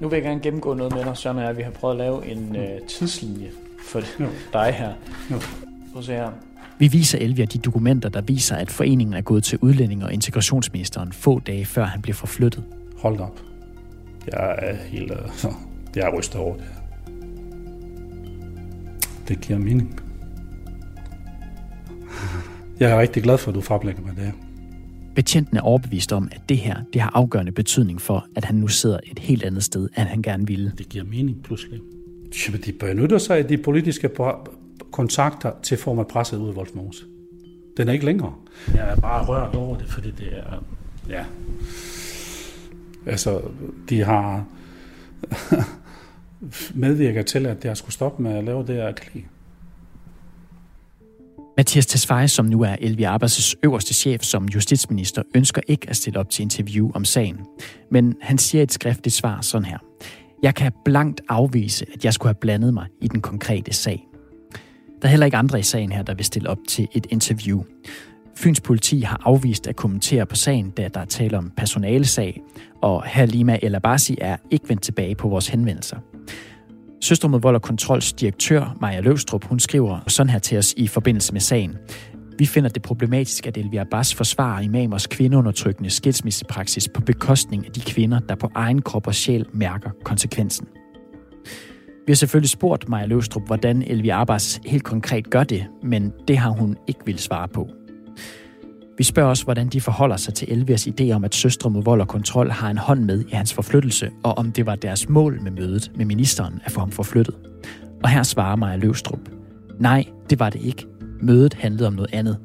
nu 0.00 0.08
vil 0.08 0.16
jeg 0.16 0.22
gerne 0.22 0.40
gennemgå 0.40 0.74
noget 0.74 0.94
med 0.94 1.04
dig, 1.04 1.16
Søren 1.16 1.38
og 1.38 1.44
jeg. 1.44 1.56
Vi 1.56 1.62
har 1.62 1.70
prøvet 1.70 1.94
at 1.94 1.98
lave 1.98 2.26
en 2.26 2.56
øh, 2.56 2.80
tidslinje 2.88 3.50
for 3.88 4.00
dig 4.52 4.74
her. 4.74 4.92
Prøv 5.92 5.98
at 5.98 6.04
se 6.04 6.12
her. 6.12 6.30
Vi 6.78 6.88
viser 6.88 7.18
Elvira 7.18 7.46
de 7.46 7.58
dokumenter, 7.58 8.08
der 8.08 8.20
viser, 8.20 8.56
at 8.56 8.70
foreningen 8.70 9.14
er 9.14 9.20
gået 9.20 9.44
til 9.44 9.58
udlænding- 9.62 10.04
og 10.04 10.12
integrationsministeren 10.12 11.12
få 11.12 11.38
dage 11.40 11.64
før 11.64 11.84
han 11.84 12.02
bliver 12.02 12.14
forflyttet. 12.14 12.64
Hold 12.98 13.20
op. 13.20 13.40
Jeg 14.32 14.54
er 14.58 14.74
helt... 14.76 15.10
øh, 15.12 15.18
Jeg 15.96 16.02
er 16.08 16.18
rystet 16.18 16.36
over 16.40 16.56
det. 16.56 16.64
Det 19.28 19.40
giver 19.40 19.58
mening. 19.58 20.00
Jeg 22.80 22.90
er 22.90 23.00
rigtig 23.00 23.22
glad 23.22 23.38
for, 23.38 23.50
at 23.50 23.54
du 23.54 23.60
fremlægger 23.60 24.02
mig 24.02 24.16
det 24.16 24.24
her. 24.24 24.32
Betjenten 25.14 25.56
er 25.56 25.60
overbevist 25.60 26.12
om, 26.12 26.28
at 26.32 26.40
det 26.48 26.56
her 26.56 26.76
det 26.92 27.00
har 27.00 27.10
afgørende 27.14 27.52
betydning 27.52 28.00
for, 28.00 28.26
at 28.36 28.44
han 28.44 28.54
nu 28.56 28.68
sidder 28.68 28.98
et 29.04 29.18
helt 29.18 29.42
andet 29.44 29.64
sted, 29.64 29.88
end 29.98 30.08
han 30.08 30.22
gerne 30.22 30.46
ville. 30.46 30.72
Det 30.78 30.88
giver 30.88 31.04
mening 31.04 31.42
pludselig. 31.42 31.80
Jamen, 32.48 32.60
de 32.60 32.72
benytter 32.72 33.18
sig 33.18 33.38
af 33.38 33.44
de 33.44 33.56
politiske 33.58 34.08
på- 34.08 34.46
kontakter 34.92 35.52
til 35.62 35.78
form 35.78 35.98
af 35.98 36.06
presset 36.06 36.38
ud 36.38 36.52
i 36.52 36.56
Wolfmose. 36.56 37.04
Den 37.76 37.88
er 37.88 37.92
ikke 37.92 38.04
længere. 38.04 38.34
Jeg 38.74 38.90
er 38.90 38.96
bare 38.96 39.24
rørt 39.24 39.54
over 39.54 39.76
det, 39.76 39.88
fordi 39.88 40.10
det 40.10 40.28
er... 40.38 40.64
Ja. 41.08 41.24
Altså, 43.06 43.40
de 43.88 44.00
har 44.00 44.44
medvirket 46.74 47.26
til, 47.26 47.46
at 47.46 47.64
jeg 47.64 47.76
skulle 47.76 47.92
stoppe 47.92 48.22
med 48.22 48.32
at 48.32 48.44
lave 48.44 48.66
det 48.66 48.74
her 48.74 48.92
krig. 48.92 49.26
Mathias 51.56 51.86
Tesfaye, 51.86 52.28
som 52.28 52.46
nu 52.46 52.62
er 52.62 52.76
Elvira 52.80 53.16
Abbas' 53.16 53.54
øverste 53.62 53.94
chef 53.94 54.22
som 54.22 54.44
justitsminister, 54.44 55.22
ønsker 55.34 55.62
ikke 55.66 55.90
at 55.90 55.96
stille 55.96 56.20
op 56.20 56.30
til 56.30 56.42
interview 56.42 56.90
om 56.94 57.04
sagen. 57.04 57.40
Men 57.90 58.14
han 58.22 58.38
siger 58.38 58.62
et 58.62 58.72
skriftligt 58.72 59.16
svar 59.16 59.40
sådan 59.40 59.64
her. 59.64 59.78
Jeg 60.42 60.54
kan 60.54 60.72
blankt 60.84 61.20
afvise, 61.28 61.86
at 61.94 62.04
jeg 62.04 62.14
skulle 62.14 62.28
have 62.28 62.40
blandet 62.40 62.74
mig 62.74 62.86
i 63.00 63.08
den 63.08 63.20
konkrete 63.20 63.72
sag. 63.72 64.06
Der 65.04 65.08
er 65.08 65.10
heller 65.10 65.26
ikke 65.26 65.36
andre 65.36 65.58
i 65.58 65.62
sagen 65.62 65.92
her, 65.92 66.02
der 66.02 66.14
vil 66.14 66.24
stille 66.24 66.50
op 66.50 66.58
til 66.68 66.88
et 66.92 67.06
interview. 67.10 67.62
Fyns 68.36 68.60
politi 68.60 69.00
har 69.00 69.20
afvist 69.24 69.66
at 69.66 69.76
kommentere 69.76 70.26
på 70.26 70.34
sagen, 70.34 70.70
da 70.70 70.88
der 70.94 71.00
er 71.00 71.04
tale 71.04 71.38
om 71.38 71.52
personalesag, 71.56 72.42
og 72.82 73.02
Halima 73.02 73.58
El 73.62 73.74
Abassi 73.74 74.18
er 74.20 74.36
ikke 74.50 74.68
vendt 74.68 74.82
tilbage 74.82 75.14
på 75.14 75.28
vores 75.28 75.48
henvendelser. 75.48 75.96
Søstre 77.00 77.28
mod 77.28 77.40
vold 77.40 77.54
og 77.54 77.62
kontrols 77.62 78.12
direktør, 78.12 78.76
Maja 78.80 79.00
Løvstrup, 79.00 79.44
hun 79.44 79.60
skriver 79.60 80.00
sådan 80.08 80.30
her 80.30 80.38
til 80.38 80.58
os 80.58 80.74
i 80.76 80.86
forbindelse 80.86 81.32
med 81.32 81.40
sagen. 81.40 81.76
Vi 82.38 82.46
finder 82.46 82.70
det 82.70 82.82
problematisk, 82.82 83.46
at 83.46 83.56
Elvia 83.56 83.84
Bas 83.90 84.14
forsvarer 84.14 84.60
imamers 84.60 85.06
kvindeundertrykkende 85.06 85.90
skilsmissepraksis 85.90 86.88
på 86.88 87.00
bekostning 87.00 87.66
af 87.66 87.72
de 87.72 87.80
kvinder, 87.80 88.18
der 88.18 88.34
på 88.34 88.50
egen 88.54 88.82
krop 88.82 89.06
og 89.06 89.14
sjæl 89.14 89.46
mærker 89.52 89.90
konsekvensen. 90.04 90.66
Vi 92.06 92.12
har 92.12 92.16
selvfølgelig 92.16 92.50
spurgt 92.50 92.88
Maja 92.88 93.06
Løvstrup, 93.06 93.46
hvordan 93.46 93.82
Elvi 93.82 94.08
Arbas 94.08 94.60
helt 94.66 94.84
konkret 94.84 95.30
gør 95.30 95.44
det, 95.44 95.66
men 95.82 96.12
det 96.28 96.38
har 96.38 96.50
hun 96.50 96.76
ikke 96.86 97.00
vil 97.06 97.18
svare 97.18 97.48
på. 97.48 97.68
Vi 98.98 99.04
spørger 99.04 99.28
også, 99.28 99.44
hvordan 99.44 99.68
de 99.68 99.80
forholder 99.80 100.16
sig 100.16 100.34
til 100.34 100.52
Elvias 100.52 100.86
idé 100.86 101.10
om, 101.10 101.24
at 101.24 101.34
Søstre 101.34 101.70
mod 101.70 101.82
vold 101.84 102.00
og 102.00 102.08
kontrol 102.08 102.50
har 102.50 102.70
en 102.70 102.78
hånd 102.78 103.04
med 103.04 103.24
i 103.24 103.30
hans 103.32 103.54
forflyttelse, 103.54 104.10
og 104.22 104.38
om 104.38 104.52
det 104.52 104.66
var 104.66 104.74
deres 104.74 105.08
mål 105.08 105.42
med 105.42 105.50
mødet 105.50 105.92
med 105.96 106.04
ministeren 106.04 106.60
at 106.64 106.72
få 106.72 106.80
ham 106.80 106.90
forflyttet. 106.90 107.34
Og 108.02 108.08
her 108.08 108.22
svarer 108.22 108.56
Maja 108.56 108.76
Løvstrup. 108.76 109.20
Nej, 109.78 110.04
det 110.30 110.38
var 110.38 110.50
det 110.50 110.60
ikke. 110.62 110.86
Mødet 111.20 111.54
handlede 111.54 111.86
om 111.86 111.92
noget 111.92 112.14
andet. 112.14 112.38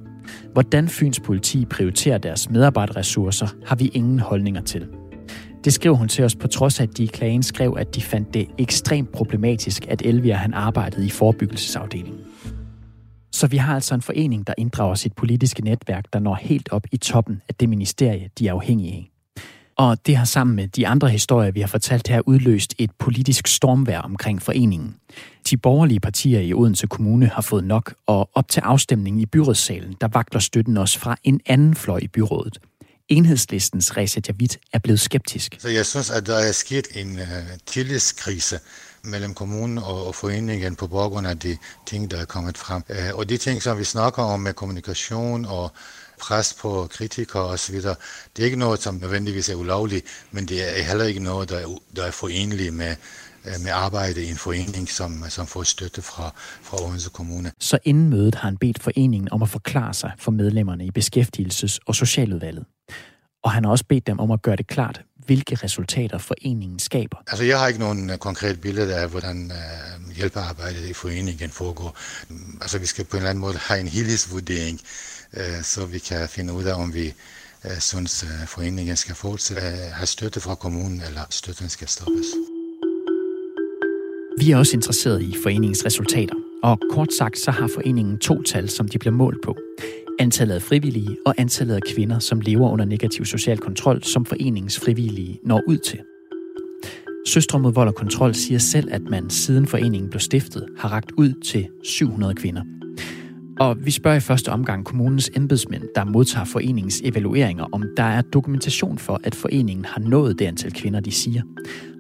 Hvordan 0.54 0.88
Fyns 0.88 1.20
politi 1.20 1.66
prioriterer 1.66 2.18
deres 2.18 2.50
medarbejderressourcer, 2.50 3.48
har 3.66 3.76
vi 3.76 3.92
ingen 3.94 4.20
holdninger 4.20 4.62
til. 4.62 4.88
Det 5.64 5.74
skriver 5.74 5.96
hun 5.96 6.08
til 6.08 6.26
os 6.26 6.36
på 6.36 6.48
trods 6.48 6.80
af, 6.80 6.84
at 6.84 6.98
de 6.98 7.04
i 7.04 7.08
klagen 7.08 7.44
skrev, 7.44 7.76
at 7.80 7.96
de 7.96 8.02
fandt 8.02 8.34
det 8.34 8.48
ekstremt 8.58 9.12
problematisk, 9.12 9.88
at 9.88 10.02
Elvira 10.02 10.36
han 10.36 10.54
arbejdede 10.54 11.06
i 11.06 11.10
forebyggelsesafdelingen. 11.10 12.20
Så 13.32 13.48
vi 13.48 13.58
har 13.58 13.76
altså 13.76 13.96
en 13.96 14.02
forening, 14.02 14.48
der 14.48 14.54
inddrager 14.58 14.96
sit 14.96 15.14
politiske 15.14 15.64
netværk, 15.64 16.06
der 16.14 16.20
når 16.20 16.36
helt 16.36 16.70
op 16.72 16.88
i 16.92 16.98
toppen 16.98 17.42
af 17.50 17.56
det 17.56 17.70
ministerie, 17.70 18.30
de 18.40 18.48
er 18.48 18.54
afhængige 18.54 18.94
af. 18.94 19.12
Og 19.78 20.06
det 20.06 20.16
har 20.16 20.26
sammen 20.26 20.56
med 20.56 20.68
de 20.68 20.88
andre 20.88 21.10
historier, 21.10 21.52
vi 21.52 21.60
har 21.60 21.68
fortalt 21.68 22.08
her, 22.08 22.22
udløst 22.26 22.76
et 22.78 22.92
politisk 23.00 23.48
stormvær 23.48 24.00
omkring 24.00 24.42
foreningen. 24.42 24.96
De 25.50 25.58
borgerlige 25.58 26.00
partier 26.00 26.40
i 26.40 26.54
Odense 26.54 26.88
Kommune 26.88 27.28
har 27.28 27.42
fået 27.42 27.64
nok, 27.64 27.94
og 28.08 28.30
op 28.34 28.48
til 28.48 28.60
afstemningen 28.62 29.22
i 29.22 29.26
byrådssalen, 29.26 29.96
der 30.02 30.08
vakler 30.08 30.40
støtten 30.40 30.78
også 30.78 31.00
fra 31.00 31.16
en 31.24 31.42
anden 31.46 31.76
fløj 31.76 32.00
i 32.04 32.08
byrådet. 32.08 32.60
Enhedslistens 33.10 33.98
Reza 33.98 34.22
Javid 34.28 34.50
er 34.74 34.80
blevet 34.80 35.00
skeptisk. 35.00 35.56
Så 35.60 35.70
jeg 35.70 35.86
synes, 35.86 36.10
at 36.10 36.26
der 36.28 36.36
er 36.36 36.52
sket 36.52 36.88
en 36.96 37.20
uh, 37.20 37.28
tillidskrise 37.66 38.60
mellem 39.04 39.34
kommunen 39.34 39.78
og, 39.78 40.16
foreningen 40.16 40.76
på 40.76 40.88
baggrund 40.88 41.28
af 41.28 41.40
de 41.40 41.58
ting, 41.86 42.12
der 42.12 42.18
er 42.18 42.26
kommet 42.26 42.58
frem. 42.58 42.84
Uh, 42.90 43.18
og 43.20 43.30
de 43.30 43.38
ting, 43.38 43.62
som 43.62 43.78
vi 43.78 43.84
snakker 43.84 44.24
om 44.24 44.40
med 44.40 44.54
kommunikation 44.54 45.46
og 45.46 45.72
pres 46.20 46.54
på 46.54 46.88
kritikere 46.92 47.44
osv., 47.44 47.76
det 47.76 48.40
er 48.40 48.44
ikke 48.44 48.60
noget, 48.60 48.82
som 48.82 48.96
nødvendigvis 48.96 49.50
er 49.50 49.56
ulovligt, 49.56 50.06
men 50.32 50.46
det 50.46 50.80
er 50.80 50.84
heller 50.84 51.06
ikke 51.06 51.24
noget, 51.24 51.50
der 51.50 51.58
er, 51.58 51.78
der 51.96 52.04
er 52.04 52.12
forenligt 52.12 52.74
med, 52.74 52.96
med 53.44 53.72
arbejde 53.72 54.24
i 54.24 54.30
en 54.30 54.38
forening, 54.38 54.90
som, 54.90 55.26
som 55.30 55.48
får 55.48 55.64
støtte 55.64 56.02
fra, 56.02 56.32
fra 56.62 56.86
Odense 56.86 57.10
Kommune. 57.10 57.52
Så 57.60 57.78
inden 57.84 58.10
mødet 58.10 58.36
har 58.36 58.50
han 58.50 58.58
bedt 58.58 58.84
foreningen 58.84 59.32
om 59.32 59.42
at 59.42 59.50
forklare 59.50 59.94
sig 59.94 60.12
for 60.18 60.32
medlemmerne 60.32 60.86
i 60.86 60.92
beskæftigelses- 61.00 61.78
og 61.86 61.96
socialudvalget. 61.96 62.66
Og 63.44 63.52
han 63.52 63.64
har 63.64 63.72
også 63.72 63.86
bedt 63.90 64.08
dem 64.08 64.20
om 64.20 64.32
at 64.32 64.42
gøre 64.42 64.56
det 64.56 64.68
klart, 64.68 65.02
hvilke 65.26 65.56
resultater 65.56 66.18
foreningen 66.18 66.80
skaber. 66.80 67.18
Altså, 67.28 67.44
jeg 67.44 67.60
har 67.60 67.68
ikke 67.68 67.80
nogen 67.80 68.10
uh, 68.10 68.16
konkret 68.16 68.62
billede 68.62 68.96
af, 68.96 69.10
hvordan 69.10 69.52
hjælpearbejdet 70.16 70.90
i 70.90 70.94
foreningen 70.94 71.50
foregår. 71.50 71.98
Altså, 72.62 72.78
vi 72.80 72.86
skal 72.86 73.06
på 73.06 73.18
en 73.18 73.18
eller 73.18 73.30
anden 73.30 73.42
måde 73.42 73.58
have 73.58 73.80
en 73.80 73.88
helhedsvurdering, 73.88 74.80
så 75.62 75.86
vi 75.86 76.00
kan 76.00 76.30
finde 76.30 76.54
ud 76.54 76.64
af, 76.64 76.74
om 76.74 76.94
vi 76.94 77.14
uh, 77.66 77.80
synes, 77.80 78.26
foreningen 78.48 78.96
skal 78.96 79.16
fortsætte 79.16 79.62
uh, 79.62 79.94
have 79.94 80.08
støtte 80.08 80.40
fra 80.40 80.56
kommunen, 80.56 81.02
eller 81.02 81.22
støtten 81.30 81.70
skal 81.70 81.88
stoppes. 81.88 82.26
Vi 84.40 84.52
er 84.52 84.58
også 84.58 84.78
interesseret 84.78 85.22
i 85.22 85.36
foreningens 85.44 85.86
resultater, 85.86 86.36
og 86.64 86.80
kort 86.92 87.14
sagt 87.14 87.40
så 87.40 87.52
har 87.52 87.68
foreningen 87.68 88.18
to 88.18 88.42
tal, 88.42 88.70
som 88.70 88.88
de 88.88 89.00
bliver 89.00 89.14
målt 89.14 89.38
på. 89.44 89.58
Antallet 90.20 90.56
af 90.56 90.62
frivillige 90.62 91.18
og 91.26 91.36
antallet 91.38 91.76
af 91.76 91.82
kvinder, 91.94 92.20
som 92.20 92.42
lever 92.42 92.70
under 92.70 92.86
negativ 92.86 93.26
social 93.26 93.58
kontrol, 93.58 94.04
som 94.04 94.26
foreningens 94.26 94.80
frivillige 94.80 95.40
når 95.44 95.62
ud 95.68 95.78
til. 95.78 96.00
Søstre 97.28 97.60
mod 97.60 97.74
vold 97.74 97.88
og 97.88 97.96
kontrol 97.96 98.36
siger 98.36 98.60
selv, 98.60 98.88
at 98.92 99.02
man 99.02 99.30
siden 99.30 99.68
foreningen 99.68 100.10
blev 100.10 100.20
stiftet, 100.20 100.66
har 100.78 100.90
ragt 100.90 101.12
ud 101.18 101.34
til 101.44 101.68
700 101.84 102.36
kvinder. 102.36 102.62
Og 103.60 103.86
vi 103.86 103.92
spørger 103.92 104.18
i 104.18 104.20
første 104.20 104.50
omgang 104.50 104.86
kommunens 104.86 105.32
embedsmænd, 105.36 105.84
der 105.96 106.04
modtager 106.04 106.46
foreningens 106.46 107.02
evalueringer, 107.04 107.66
om 107.72 107.84
der 107.98 108.04
er 108.04 108.22
dokumentation 108.22 108.98
for, 108.98 109.22
at 109.24 109.36
foreningen 109.36 109.86
har 109.86 110.02
nået 110.02 110.40
det 110.40 110.46
antal 110.46 110.74
kvinder, 110.74 111.00
de 111.00 111.12
siger. 111.12 111.42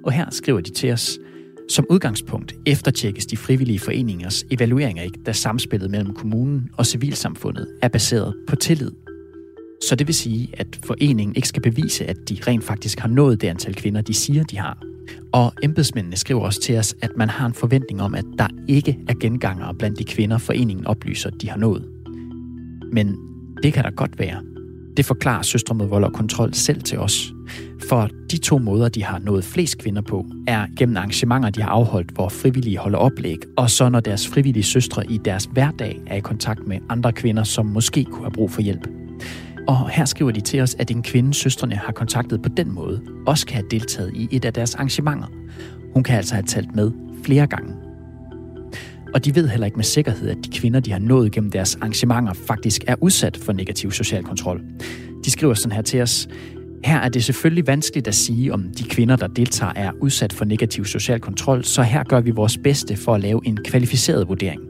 Og 0.05 0.11
her 0.11 0.25
skriver 0.31 0.61
de 0.61 0.69
til 0.69 0.91
os, 0.91 1.19
som 1.69 1.85
udgangspunkt 1.89 2.55
eftertjekkes 2.65 3.25
de 3.25 3.37
frivillige 3.37 3.79
foreningers 3.79 4.43
evalueringer 4.51 5.03
ikke, 5.03 5.19
da 5.25 5.31
samspillet 5.31 5.91
mellem 5.91 6.13
kommunen 6.13 6.69
og 6.77 6.85
civilsamfundet 6.85 7.67
er 7.81 7.87
baseret 7.87 8.35
på 8.47 8.55
tillid. 8.55 8.91
Så 9.89 9.95
det 9.95 10.07
vil 10.07 10.15
sige, 10.15 10.49
at 10.53 10.79
foreningen 10.85 11.35
ikke 11.35 11.47
skal 11.47 11.61
bevise, 11.61 12.05
at 12.05 12.29
de 12.29 12.37
rent 12.47 12.63
faktisk 12.63 12.99
har 12.99 13.07
nået 13.07 13.41
det 13.41 13.47
antal 13.47 13.75
kvinder, 13.75 14.01
de 14.01 14.13
siger, 14.13 14.43
de 14.43 14.57
har. 14.57 14.83
Og 15.31 15.53
embedsmændene 15.63 16.17
skriver 16.17 16.41
også 16.41 16.61
til 16.61 16.77
os, 16.77 16.95
at 17.01 17.11
man 17.17 17.29
har 17.29 17.45
en 17.45 17.53
forventning 17.53 18.01
om, 18.01 18.15
at 18.15 18.25
der 18.39 18.47
ikke 18.67 18.99
er 19.07 19.13
gengangere 19.13 19.75
blandt 19.75 19.99
de 19.99 20.03
kvinder, 20.03 20.37
foreningen 20.37 20.87
oplyser, 20.87 21.29
de 21.29 21.49
har 21.49 21.57
nået. 21.57 21.85
Men 22.91 23.17
det 23.63 23.73
kan 23.73 23.83
der 23.83 23.91
godt 23.91 24.19
være. 24.19 24.41
Det 24.99 25.05
forklarer 25.05 25.41
Søstre 25.41 25.75
mod 25.75 25.87
vold 25.87 26.03
og 26.03 26.13
kontrol 26.13 26.53
selv 26.53 26.81
til 26.81 26.99
os. 26.99 27.33
For 27.89 28.09
de 28.31 28.37
to 28.37 28.57
måder, 28.57 28.89
de 28.89 29.03
har 29.03 29.19
nået 29.19 29.43
flest 29.43 29.77
kvinder 29.77 30.01
på, 30.01 30.25
er 30.47 30.65
gennem 30.77 30.97
arrangementer, 30.97 31.49
de 31.49 31.61
har 31.61 31.69
afholdt, 31.69 32.11
hvor 32.11 32.29
frivillige 32.29 32.77
holder 32.77 32.97
oplæg, 32.97 33.37
og 33.57 33.69
så 33.69 33.89
når 33.89 33.99
deres 33.99 34.27
frivillige 34.27 34.63
søstre 34.63 35.11
i 35.11 35.17
deres 35.17 35.49
hverdag 35.51 35.99
er 36.07 36.15
i 36.15 36.19
kontakt 36.19 36.67
med 36.67 36.79
andre 36.89 37.13
kvinder, 37.13 37.43
som 37.43 37.65
måske 37.65 38.03
kunne 38.03 38.23
have 38.23 38.31
brug 38.31 38.51
for 38.51 38.61
hjælp. 38.61 38.87
Og 39.67 39.89
her 39.89 40.05
skriver 40.05 40.31
de 40.31 40.41
til 40.41 40.61
os, 40.61 40.75
at 40.79 40.91
en 40.91 41.03
kvinde, 41.03 41.33
søstrene 41.33 41.75
har 41.75 41.91
kontaktet 41.91 42.41
på 42.41 42.49
den 42.57 42.71
måde, 42.71 43.01
også 43.27 43.45
kan 43.45 43.55
have 43.55 43.69
deltaget 43.71 44.11
i 44.15 44.27
et 44.31 44.45
af 44.45 44.53
deres 44.53 44.75
arrangementer. 44.75 45.27
Hun 45.93 46.03
kan 46.03 46.17
altså 46.17 46.33
have 46.33 46.45
talt 46.45 46.75
med 46.75 46.91
flere 47.23 47.47
gange. 47.47 47.88
Og 49.13 49.25
de 49.25 49.35
ved 49.35 49.47
heller 49.47 49.65
ikke 49.65 49.77
med 49.77 49.83
sikkerhed, 49.83 50.29
at 50.29 50.37
de 50.45 50.59
kvinder, 50.59 50.79
de 50.79 50.91
har 50.91 50.99
nået 50.99 51.31
gennem 51.31 51.51
deres 51.51 51.75
arrangementer, 51.75 52.33
faktisk 52.33 52.83
er 52.87 52.95
udsat 53.01 53.37
for 53.37 53.53
negativ 53.53 53.91
social 53.91 54.23
kontrol. 54.23 54.61
De 55.25 55.31
skriver 55.31 55.53
sådan 55.53 55.71
her 55.71 55.81
til 55.81 56.01
os. 56.01 56.27
Her 56.85 56.97
er 56.97 57.09
det 57.09 57.23
selvfølgelig 57.23 57.67
vanskeligt 57.67 58.07
at 58.07 58.15
sige, 58.15 58.53
om 58.53 58.63
de 58.77 58.83
kvinder, 58.83 59.15
der 59.15 59.27
deltager, 59.27 59.73
er 59.75 59.91
udsat 60.01 60.33
for 60.33 60.45
negativ 60.45 60.85
social 60.85 61.19
kontrol, 61.19 61.63
så 61.63 61.81
her 61.81 62.03
gør 62.03 62.21
vi 62.21 62.31
vores 62.31 62.57
bedste 62.57 62.95
for 62.97 63.15
at 63.15 63.21
lave 63.21 63.41
en 63.45 63.57
kvalificeret 63.65 64.27
vurdering. 64.27 64.61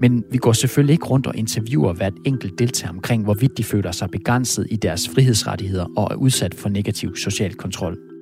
Men 0.00 0.24
vi 0.30 0.38
går 0.38 0.52
selvfølgelig 0.52 0.92
ikke 0.92 1.06
rundt 1.06 1.26
og 1.26 1.36
interviewer 1.36 1.92
hvert 1.92 2.14
enkelt 2.24 2.58
deltager 2.58 2.92
omkring, 2.92 3.24
hvorvidt 3.24 3.58
de 3.58 3.64
føler 3.64 3.92
sig 3.92 4.10
begrænset 4.10 4.66
i 4.70 4.76
deres 4.76 5.08
frihedsrettigheder 5.08 5.86
og 5.96 6.08
er 6.10 6.14
udsat 6.14 6.54
for 6.54 6.68
negativ 6.68 7.16
social 7.16 7.54
kontrol. 7.54 8.13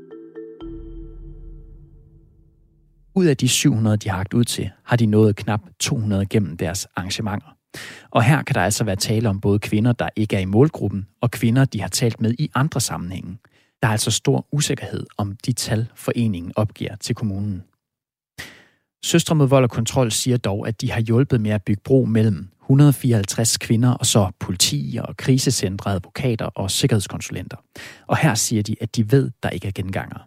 Ud 3.15 3.27
af 3.27 3.37
de 3.37 3.49
700, 3.49 3.97
de 3.97 4.09
har 4.09 4.17
hagt 4.17 4.35
ud 4.35 4.45
til, 4.45 4.71
har 4.85 4.97
de 4.97 5.07
nået 5.07 5.37
knap 5.37 5.61
200 5.81 6.27
gennem 6.27 6.57
deres 6.57 6.87
arrangementer. 6.97 7.57
Og 8.11 8.23
her 8.23 8.43
kan 8.43 8.55
der 8.55 8.61
altså 8.61 8.85
være 8.85 8.97
tale 8.97 9.29
om 9.29 9.41
både 9.41 9.59
kvinder, 9.59 9.93
der 9.93 10.09
ikke 10.17 10.37
er 10.37 10.41
i 10.41 10.45
målgruppen, 10.45 11.07
og 11.21 11.31
kvinder, 11.31 11.65
de 11.65 11.81
har 11.81 11.89
talt 11.89 12.21
med 12.21 12.35
i 12.39 12.51
andre 12.55 12.81
sammenhænge. 12.81 13.39
Der 13.83 13.89
er 13.89 13.93
altså 13.93 14.11
stor 14.11 14.47
usikkerhed 14.53 15.07
om 15.17 15.37
de 15.47 15.53
tal, 15.53 15.87
foreningen 15.95 16.53
opgiver 16.57 16.97
til 16.97 17.15
kommunen. 17.15 17.63
Søstre 19.05 19.35
mod 19.35 19.49
vold 19.49 19.65
og 19.65 19.71
kontrol 19.71 20.11
siger 20.11 20.37
dog, 20.37 20.69
at 20.69 20.81
de 20.81 20.91
har 20.91 21.01
hjulpet 21.01 21.41
med 21.41 21.51
at 21.51 21.63
bygge 21.63 21.83
bro 21.85 22.05
mellem 22.05 22.49
154 22.63 23.59
kvinder 23.59 23.91
og 23.91 24.07
så 24.07 24.31
politi 24.41 24.99
og 25.03 25.17
krisecentre, 25.17 25.93
advokater 25.93 26.47
og 26.47 26.71
sikkerhedskonsulenter. 26.71 27.57
Og 28.07 28.17
her 28.17 28.35
siger 28.35 28.63
de, 28.63 28.77
at 28.81 28.97
de 28.97 29.13
ved, 29.13 29.31
der 29.43 29.51
ikke 29.51 29.69
er 29.69 29.73
genganger. 29.75 30.27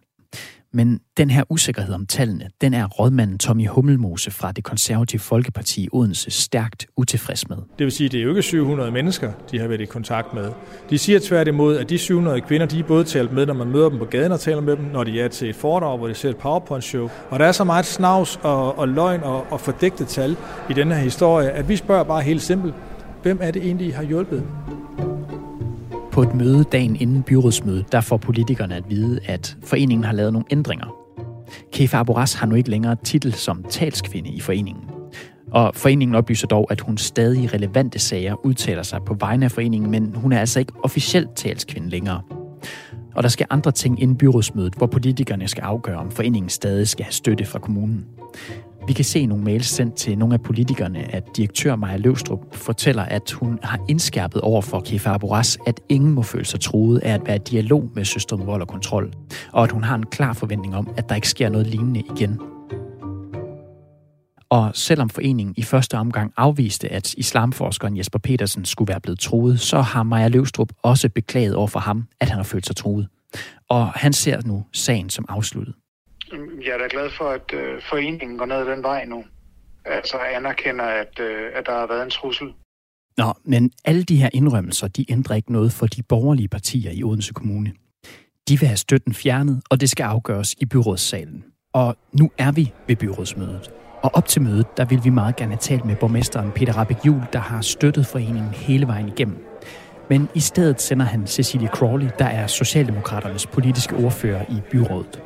Men 0.75 0.99
den 1.17 1.29
her 1.29 1.43
usikkerhed 1.49 1.93
om 1.93 2.05
tallene, 2.05 2.49
den 2.61 2.73
er 2.73 2.87
rådmanden 2.87 3.37
Tommy 3.37 3.67
Hummelmose 3.67 4.31
fra 4.31 4.51
det 4.51 4.63
konservative 4.63 5.19
Folkeparti 5.19 5.83
i 5.83 5.89
Odense 5.91 6.31
stærkt 6.31 6.85
utilfreds 6.97 7.49
med. 7.49 7.57
Det 7.57 7.83
vil 7.85 7.91
sige, 7.91 8.05
at 8.05 8.11
det 8.11 8.19
er 8.19 8.23
jo 8.23 8.29
ikke 8.29 8.41
700 8.41 8.91
mennesker, 8.91 9.31
de 9.51 9.59
har 9.59 9.67
været 9.67 9.81
i 9.81 9.85
kontakt 9.85 10.33
med. 10.33 10.51
De 10.89 10.97
siger 10.97 11.19
tværtimod, 11.19 11.77
at 11.77 11.89
de 11.89 11.97
700 11.97 12.41
kvinder, 12.41 12.67
de 12.67 12.79
er 12.79 12.83
både 12.83 13.03
talt 13.03 13.33
med, 13.33 13.45
når 13.45 13.53
man 13.53 13.67
møder 13.67 13.89
dem 13.89 13.99
på 13.99 14.05
gaden 14.05 14.31
og 14.31 14.39
taler 14.39 14.61
med 14.61 14.77
dem, 14.77 14.85
når 14.85 15.03
de 15.03 15.21
er 15.21 15.27
til 15.27 15.49
et 15.49 15.55
foredrag, 15.55 15.97
hvor 15.97 16.07
de 16.07 16.13
ser 16.13 16.29
et 16.29 16.37
PowerPoint-show. 16.37 17.09
Og 17.29 17.39
der 17.39 17.45
er 17.45 17.51
så 17.51 17.63
meget 17.63 17.85
snavs 17.85 18.39
og, 18.43 18.79
og 18.79 18.87
løgn 18.87 19.23
og, 19.23 19.45
og 19.51 19.61
fordægte 19.61 20.05
tal 20.05 20.37
i 20.69 20.73
den 20.73 20.91
her 20.91 20.99
historie, 20.99 21.51
at 21.51 21.69
vi 21.69 21.75
spørger 21.75 22.03
bare 22.03 22.21
helt 22.21 22.41
simpelt, 22.41 22.73
hvem 23.21 23.39
er 23.41 23.51
det 23.51 23.65
egentlig, 23.65 23.87
I 23.87 23.91
har 23.91 24.03
hjulpet? 24.03 24.43
På 26.15 26.21
et 26.21 26.35
møde 26.35 26.63
dagen 26.63 26.95
inden 26.95 27.23
byrådsmødet, 27.23 27.91
der 27.91 28.01
får 28.01 28.17
politikerne 28.17 28.75
at 28.75 28.83
vide, 28.89 29.19
at 29.25 29.57
foreningen 29.63 30.03
har 30.03 30.13
lavet 30.13 30.33
nogle 30.33 30.45
ændringer. 30.51 30.95
Kefa 31.73 31.97
Aboras 31.97 32.33
har 32.33 32.47
nu 32.47 32.55
ikke 32.55 32.69
længere 32.69 32.95
titel 33.03 33.33
som 33.33 33.65
talskvinde 33.69 34.29
i 34.29 34.39
foreningen. 34.39 34.83
Og 35.51 35.75
foreningen 35.75 36.15
oplyser 36.15 36.47
dog, 36.47 36.67
at 36.69 36.81
hun 36.81 36.97
stadig 36.97 37.43
i 37.43 37.47
relevante 37.47 37.99
sager 37.99 38.45
udtaler 38.45 38.83
sig 38.83 38.99
på 39.05 39.13
vegne 39.13 39.45
af 39.45 39.51
foreningen, 39.51 39.91
men 39.91 40.15
hun 40.15 40.31
er 40.31 40.39
altså 40.39 40.59
ikke 40.59 40.73
officielt 40.83 41.35
talskvinde 41.35 41.89
længere. 41.89 42.21
Og 43.15 43.23
der 43.23 43.29
skal 43.29 43.47
andre 43.49 43.71
ting 43.71 44.01
inden 44.01 44.17
byrådsmødet, 44.17 44.73
hvor 44.73 44.87
politikerne 44.87 45.47
skal 45.47 45.61
afgøre, 45.61 45.97
om 45.97 46.11
foreningen 46.11 46.49
stadig 46.49 46.87
skal 46.87 47.05
have 47.05 47.13
støtte 47.13 47.45
fra 47.45 47.59
kommunen. 47.59 48.05
Vi 48.87 48.93
kan 48.93 49.05
se 49.05 49.25
nogle 49.25 49.43
mails 49.43 49.67
sendt 49.67 49.95
til 49.95 50.17
nogle 50.17 50.33
af 50.33 50.41
politikerne, 50.41 51.15
at 51.15 51.37
direktør 51.37 51.75
Maja 51.75 51.97
Løvstrup 51.97 52.55
fortæller, 52.55 53.03
at 53.03 53.31
hun 53.31 53.59
har 53.63 53.79
indskærpet 53.89 54.41
over 54.41 54.61
for 54.61 54.79
Kefa 54.79 55.09
Aboras, 55.09 55.57
at 55.67 55.81
ingen 55.89 56.13
må 56.13 56.21
føle 56.21 56.45
sig 56.45 56.59
truet 56.59 56.99
af 56.99 57.13
at 57.13 57.21
være 57.25 57.35
i 57.35 57.39
dialog 57.39 57.89
med 57.95 58.05
Søster 58.05 58.35
Vold 58.35 58.61
og 58.61 58.67
Kontrol, 58.67 59.13
og 59.51 59.63
at 59.63 59.71
hun 59.71 59.83
har 59.83 59.95
en 59.95 60.05
klar 60.05 60.33
forventning 60.33 60.75
om, 60.75 60.89
at 60.97 61.09
der 61.09 61.15
ikke 61.15 61.29
sker 61.29 61.49
noget 61.49 61.67
lignende 61.67 61.99
igen. 62.15 62.39
Og 64.49 64.71
selvom 64.73 65.09
foreningen 65.09 65.55
i 65.57 65.63
første 65.63 65.97
omgang 65.97 66.33
afviste, 66.37 66.91
at 66.91 67.13
islamforskeren 67.13 67.97
Jesper 67.97 68.19
Petersen 68.19 68.65
skulle 68.65 68.89
være 68.89 69.01
blevet 69.01 69.19
truet, 69.19 69.59
så 69.59 69.81
har 69.81 70.03
Maja 70.03 70.27
Løvstrup 70.27 70.69
også 70.83 71.09
beklaget 71.09 71.55
over 71.55 71.67
for 71.67 71.79
ham, 71.79 72.07
at 72.19 72.29
han 72.29 72.37
har 72.37 72.43
følt 72.43 72.65
sig 72.65 72.75
truet. 72.75 73.07
Og 73.69 73.87
han 73.87 74.13
ser 74.13 74.41
nu 74.45 74.65
sagen 74.73 75.09
som 75.09 75.25
afsluttet. 75.29 75.75
Jeg 76.65 76.73
er 76.73 76.77
da 76.77 76.87
glad 76.89 77.09
for, 77.09 77.25
at 77.25 77.53
øh, 77.53 77.81
foreningen 77.89 78.37
går 78.37 78.45
ned 78.45 78.65
den 78.65 78.83
vej 78.83 79.05
nu. 79.05 79.23
Altså 79.85 80.17
anerkender, 80.17 80.83
at, 80.83 81.19
øh, 81.19 81.51
at 81.55 81.65
der 81.65 81.71
har 81.71 81.87
været 81.87 82.03
en 82.03 82.09
trussel. 82.09 82.47
Nå, 83.17 83.33
men 83.43 83.71
alle 83.85 84.03
de 84.03 84.15
her 84.15 84.29
indrømmelser, 84.33 84.87
de 84.87 85.11
ændrer 85.11 85.35
ikke 85.35 85.51
noget 85.51 85.71
for 85.71 85.85
de 85.85 86.03
borgerlige 86.03 86.47
partier 86.47 86.91
i 86.91 87.03
Odense 87.03 87.33
Kommune. 87.33 87.71
De 88.49 88.59
vil 88.59 88.67
have 88.67 88.77
støtten 88.77 89.13
fjernet, 89.13 89.61
og 89.69 89.81
det 89.81 89.89
skal 89.89 90.03
afgøres 90.03 90.53
i 90.53 90.65
byrådssalen. 90.65 91.45
Og 91.73 91.95
nu 92.11 92.31
er 92.37 92.51
vi 92.51 92.73
ved 92.87 92.95
byrådsmødet. 92.95 93.71
Og 94.03 94.11
op 94.13 94.27
til 94.27 94.41
mødet, 94.41 94.77
der 94.77 94.85
vil 94.85 95.03
vi 95.03 95.09
meget 95.09 95.35
gerne 95.35 95.55
tale 95.55 95.81
med 95.83 95.95
borgmesteren 95.95 96.51
Peter 96.51 96.73
Rabeck 96.73 97.05
Jul, 97.05 97.21
der 97.33 97.39
har 97.39 97.61
støttet 97.61 98.05
foreningen 98.05 98.51
hele 98.53 98.87
vejen 98.87 99.07
igennem. 99.07 99.45
Men 100.09 100.29
i 100.35 100.39
stedet 100.39 100.81
sender 100.81 101.05
han 101.05 101.27
Cecilie 101.27 101.67
Crawley, 101.67 102.09
der 102.19 102.25
er 102.25 102.47
Socialdemokraternes 102.47 103.47
politiske 103.47 103.95
ordfører 103.95 104.45
i 104.49 104.61
byrådet. 104.71 105.21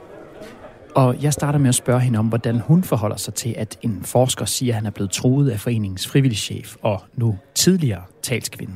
Og 0.95 1.23
jeg 1.23 1.33
starter 1.33 1.59
med 1.59 1.69
at 1.69 1.75
spørge 1.75 1.99
hende 1.99 2.19
om, 2.19 2.27
hvordan 2.27 2.59
hun 2.59 2.83
forholder 2.83 3.17
sig 3.17 3.33
til, 3.33 3.55
at 3.57 3.77
en 3.81 3.99
forsker 4.03 4.45
siger, 4.45 4.73
at 4.73 4.75
han 4.75 4.85
er 4.85 4.89
blevet 4.91 5.11
truet 5.11 5.49
af 5.49 5.59
foreningens 5.59 6.07
frivilligchef 6.07 6.75
og 6.81 7.01
nu 7.15 7.37
tidligere 7.55 8.01
talskvinde. 8.21 8.73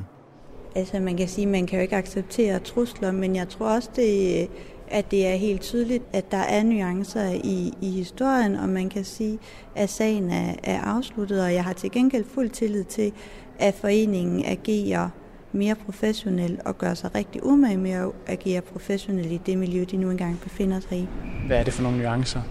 Altså 0.76 1.00
man 1.00 1.18
kan 1.18 1.28
sige, 1.28 1.46
at 1.46 1.52
man 1.52 1.68
kan 1.68 1.80
jo 1.80 1.82
ikke 1.82 1.96
acceptere 1.96 2.60
trusler, 2.60 3.12
men 3.12 3.36
jeg 3.36 3.50
tror 3.50 3.76
også, 3.76 3.90
det, 3.96 4.48
at 4.88 5.12
det 5.12 5.28
er 5.28 5.36
helt 5.36 5.62
tydeligt, 5.62 6.04
at 6.14 6.32
der 6.32 6.38
er 6.38 6.64
nuancer 6.64 7.30
i, 7.44 7.74
i 7.82 7.92
historien, 7.92 8.56
og 8.56 8.70
man 8.70 8.90
kan 8.90 9.04
sige, 9.04 9.40
at 9.76 9.90
sagen 9.90 10.30
er, 10.30 10.54
er 10.64 10.82
afsluttet, 10.82 11.44
og 11.44 11.54
jeg 11.54 11.64
har 11.64 11.74
til 11.74 11.92
gengæld 11.92 12.26
fuld 12.34 12.50
tillid 12.50 12.84
til, 12.84 13.12
at 13.60 13.74
foreningen 13.74 14.46
agerer 14.46 15.10
mere 15.54 15.76
professionel 15.76 16.60
og 16.66 16.78
gøre 16.78 16.96
sig 16.96 17.16
rigtig 17.16 17.46
umage 17.46 17.78
med 17.78 17.92
at 17.92 18.12
agere 18.28 18.62
professionelt 18.62 19.32
i 19.32 19.42
det 19.46 19.58
miljø, 19.58 19.86
de 19.92 19.98
nu 19.98 20.10
engang 20.10 20.40
befinder 20.40 20.80
sig 20.80 20.98
i. 20.98 21.08
Hvad 21.48 21.58
er 21.58 21.64
det 21.64 21.74
for 21.74 21.84
nogle 21.84 21.98
nuancer? 21.98 22.42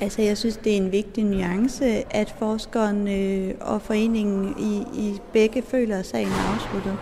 Altså, 0.00 0.22
jeg 0.22 0.38
synes, 0.38 0.56
det 0.56 0.72
er 0.72 0.76
en 0.76 0.92
vigtig 0.92 1.24
nuance, 1.24 1.84
at 2.16 2.34
forskeren 2.38 3.08
øh, 3.08 3.54
og 3.60 3.82
foreningen 3.82 4.54
i, 4.58 5.00
i 5.00 5.18
begge 5.32 5.62
føler, 5.62 5.98
at 5.98 6.06
sagen 6.06 6.28
er 6.28 6.54
afsluttet. 6.54 6.96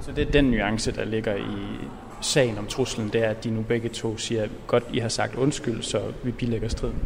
Så 0.00 0.12
det 0.12 0.28
er 0.28 0.30
den 0.30 0.44
nuance, 0.44 0.92
der 0.92 1.04
ligger 1.04 1.34
i 1.34 1.86
sagen 2.20 2.58
om 2.58 2.66
truslen, 2.66 3.08
det 3.12 3.24
er, 3.24 3.28
at 3.30 3.44
de 3.44 3.50
nu 3.50 3.62
begge 3.62 3.88
to 3.88 4.16
siger, 4.16 4.48
godt, 4.66 4.84
I 4.92 4.98
har 4.98 5.08
sagt 5.08 5.34
undskyld, 5.34 5.82
så 5.82 6.00
vi 6.24 6.30
bilægger 6.30 6.68
striden? 6.68 6.96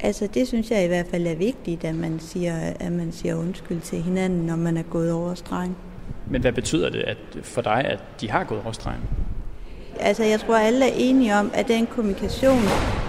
Altså, 0.00 0.28
det 0.34 0.48
synes 0.48 0.70
jeg 0.70 0.84
i 0.84 0.86
hvert 0.86 1.06
fald 1.06 1.26
er 1.26 1.34
vigtigt, 1.34 1.84
at 1.84 1.94
man 1.94 2.20
siger, 2.20 2.56
at 2.80 2.92
man 2.92 3.12
siger 3.12 3.34
undskyld 3.34 3.80
til 3.80 4.02
hinanden, 4.02 4.46
når 4.46 4.56
man 4.56 4.76
er 4.76 4.82
gået 4.82 5.12
over 5.12 5.34
stregen. 5.34 5.76
Men 6.30 6.40
hvad 6.40 6.52
betyder 6.52 6.90
det 6.90 6.98
at 6.98 7.16
for 7.42 7.60
dig, 7.60 7.84
at 7.84 7.98
de 8.20 8.30
har 8.30 8.44
gået 8.44 8.60
over 8.64 8.72
stregen? 8.72 9.00
Altså, 10.00 10.24
jeg 10.24 10.40
tror, 10.40 10.56
alle 10.56 10.84
er 10.84 10.94
enige 10.94 11.34
om, 11.34 11.50
at 11.54 11.68
den 11.68 11.86
kommunikation, 11.86 12.62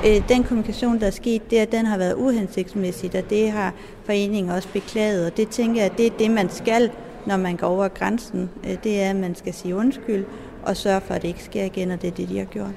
øh, 0.06 0.30
den 0.30 0.44
kommunikation, 0.44 1.00
der 1.00 1.08
er 1.08 1.12
sket, 1.12 1.52
det, 1.52 1.58
at 1.58 1.72
den 1.72 1.86
har 1.86 1.98
været 1.98 2.14
uhensigtsmæssigt, 2.14 3.16
og 3.16 3.30
det 3.30 3.52
har 3.52 3.74
foreningen 4.06 4.52
også 4.54 4.68
beklaget. 4.74 5.26
Og 5.26 5.38
det 5.38 5.50
tænker 5.50 5.82
jeg, 5.82 5.92
det 5.98 6.06
er 6.06 6.12
det, 6.20 6.32
man 6.32 6.50
skal, 6.50 6.92
når 7.26 7.38
man 7.38 7.56
går 7.56 7.68
over 7.68 7.88
grænsen. 7.88 8.50
Øh, 8.64 8.78
det 8.84 9.02
er, 9.02 9.10
at 9.10 9.16
man 9.16 9.36
skal 9.36 9.54
sige 9.54 9.76
undskyld 9.76 10.26
og 10.64 10.78
sørge 10.78 11.02
for, 11.02 11.14
at 11.14 11.22
det 11.22 11.28
ikke 11.28 11.44
sker 11.44 11.64
igen, 11.64 11.92
og 11.92 12.02
det 12.02 12.08
er 12.08 12.12
det, 12.12 12.30
de 12.30 12.38
har 12.38 12.46
gjort. 12.46 12.72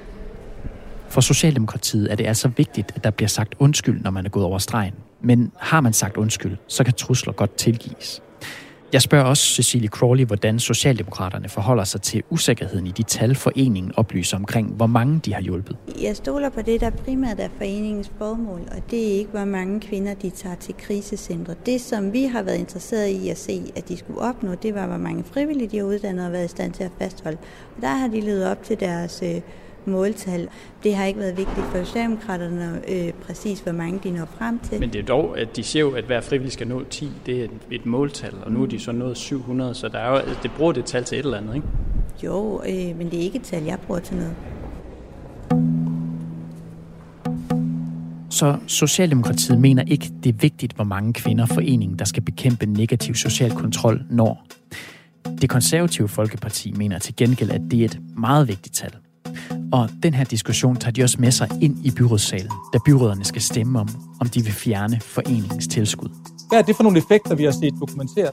For 1.09 1.21
Socialdemokratiet 1.21 2.11
er 2.11 2.15
det 2.15 2.27
altså 2.27 2.47
vigtigt, 2.57 2.91
at 2.95 3.03
der 3.03 3.11
bliver 3.11 3.29
sagt 3.29 3.55
undskyld, 3.59 4.01
når 4.01 4.11
man 4.11 4.25
er 4.25 4.29
gået 4.29 4.45
over 4.45 4.57
stregen. 4.57 4.93
Men 5.21 5.51
har 5.57 5.81
man 5.81 5.93
sagt 5.93 6.17
undskyld, 6.17 6.57
så 6.67 6.83
kan 6.83 6.93
trusler 6.93 7.33
godt 7.33 7.55
tilgives. 7.55 8.21
Jeg 8.93 9.01
spørger 9.01 9.25
også 9.25 9.43
Cecilie 9.53 9.89
Crawley, 9.89 10.25
hvordan 10.25 10.59
Socialdemokraterne 10.59 11.49
forholder 11.49 11.83
sig 11.83 12.01
til 12.01 12.23
usikkerheden 12.29 12.87
i 12.87 12.91
de 12.91 13.03
tal, 13.03 13.35
foreningen 13.35 13.91
oplyser 13.97 14.37
omkring, 14.37 14.73
hvor 14.73 14.87
mange 14.87 15.19
de 15.25 15.33
har 15.33 15.41
hjulpet. 15.41 15.77
Jeg 16.01 16.15
stoler 16.15 16.49
på 16.49 16.61
det, 16.61 16.81
der 16.81 16.89
primært 16.89 17.39
er 17.39 17.49
foreningens 17.57 18.11
formål, 18.17 18.59
og 18.59 18.91
det 18.91 19.13
er 19.13 19.17
ikke, 19.17 19.31
hvor 19.31 19.45
mange 19.45 19.79
kvinder 19.79 20.13
de 20.13 20.29
tager 20.29 20.55
til 20.55 20.75
krisecentre. 20.77 21.55
Det, 21.65 21.81
som 21.81 22.13
vi 22.13 22.23
har 22.23 22.43
været 22.43 22.57
interesseret 22.57 23.07
i 23.07 23.29
at 23.29 23.37
se, 23.37 23.71
at 23.75 23.89
de 23.89 23.97
skulle 23.97 24.21
opnå, 24.21 24.55
det 24.55 24.75
var, 24.75 24.87
hvor 24.87 24.97
mange 24.97 25.23
frivillige 25.23 25.67
de 25.67 25.77
har 25.77 25.85
uddannet 25.85 26.25
og 26.25 26.31
været 26.31 26.45
i 26.45 26.47
stand 26.47 26.73
til 26.73 26.83
at 26.83 26.91
fastholde. 26.99 27.37
Og 27.75 27.81
der 27.81 27.95
har 27.95 28.07
de 28.07 28.21
levet 28.21 28.47
op 28.47 28.63
til 28.63 28.79
deres 28.79 29.23
øh, 29.23 29.41
måltal. 29.87 30.47
Det 30.83 30.95
har 30.95 31.05
ikke 31.05 31.19
været 31.19 31.37
vigtigt 31.37 31.65
for 31.65 31.83
Socialdemokraterne 31.83 32.81
øh, 32.87 33.13
præcis, 33.13 33.59
hvor 33.59 33.71
mange 33.71 33.99
de 34.03 34.11
når 34.11 34.25
frem 34.37 34.59
til. 34.59 34.79
Men 34.79 34.93
det 34.93 34.99
er 34.99 35.05
dog, 35.05 35.39
at 35.39 35.55
de 35.55 35.63
siger 35.63 35.83
jo, 35.83 35.91
at 35.91 36.03
hver 36.03 36.21
frivillig 36.21 36.51
skal 36.51 36.67
nå 36.67 36.83
10. 36.83 37.11
Det 37.25 37.39
er 37.39 37.43
et, 37.43 37.51
et 37.71 37.85
måltal, 37.85 38.33
og 38.45 38.51
nu 38.51 38.63
er 38.63 38.67
de 38.67 38.79
så 38.79 38.91
nået 38.91 39.17
700, 39.17 39.75
så 39.75 39.87
der 39.87 39.99
er 39.99 40.11
jo, 40.11 40.21
det 40.43 40.51
bruger 40.57 40.71
det 40.71 40.85
tal 40.85 41.03
til 41.03 41.19
et 41.19 41.25
eller 41.25 41.37
andet, 41.37 41.55
ikke? 41.55 41.67
Jo, 42.23 42.61
øh, 42.67 42.97
men 42.97 43.11
det 43.11 43.19
er 43.19 43.23
ikke 43.23 43.37
et 43.37 43.43
tal, 43.43 43.63
jeg 43.63 43.79
bruger 43.87 43.99
til 43.99 44.15
noget. 44.15 44.35
Så 48.29 48.57
Socialdemokratiet 48.67 49.59
mener 49.59 49.83
ikke, 49.87 50.11
det 50.23 50.29
er 50.29 50.37
vigtigt, 50.41 50.73
hvor 50.73 50.83
mange 50.83 51.13
kvinder 51.13 51.45
foreningen, 51.45 51.99
der 51.99 52.05
skal 52.05 52.23
bekæmpe 52.23 52.65
negativ 52.65 53.15
social 53.15 53.51
kontrol, 53.51 54.03
når. 54.09 54.45
Det 55.41 55.49
konservative 55.49 56.07
Folkeparti 56.07 56.73
mener 56.77 56.99
til 56.99 57.15
gengæld, 57.15 57.49
at 57.51 57.61
det 57.71 57.81
er 57.81 57.85
et 57.85 57.99
meget 58.17 58.47
vigtigt 58.47 58.75
tal. 58.75 58.91
Og 59.71 59.89
den 60.03 60.13
her 60.13 60.23
diskussion 60.23 60.75
tager 60.75 60.91
de 60.91 61.03
også 61.03 61.17
med 61.19 61.31
sig 61.31 61.49
ind 61.61 61.85
i 61.85 61.91
byrådssalen, 61.91 62.51
da 62.73 62.79
byråderne 62.85 63.23
skal 63.25 63.41
stemme 63.41 63.79
om, 63.79 63.87
om 64.19 64.29
de 64.29 64.43
vil 64.43 64.53
fjerne 64.53 64.99
foreningens 64.99 65.67
tilskud. 65.67 66.09
Hvad 66.49 66.59
er 66.59 66.63
det 66.63 66.75
for 66.75 66.83
nogle 66.83 66.97
effekter, 66.97 67.35
vi 67.35 67.43
har 67.43 67.51
set 67.51 67.73
dokumenteret? 67.79 68.31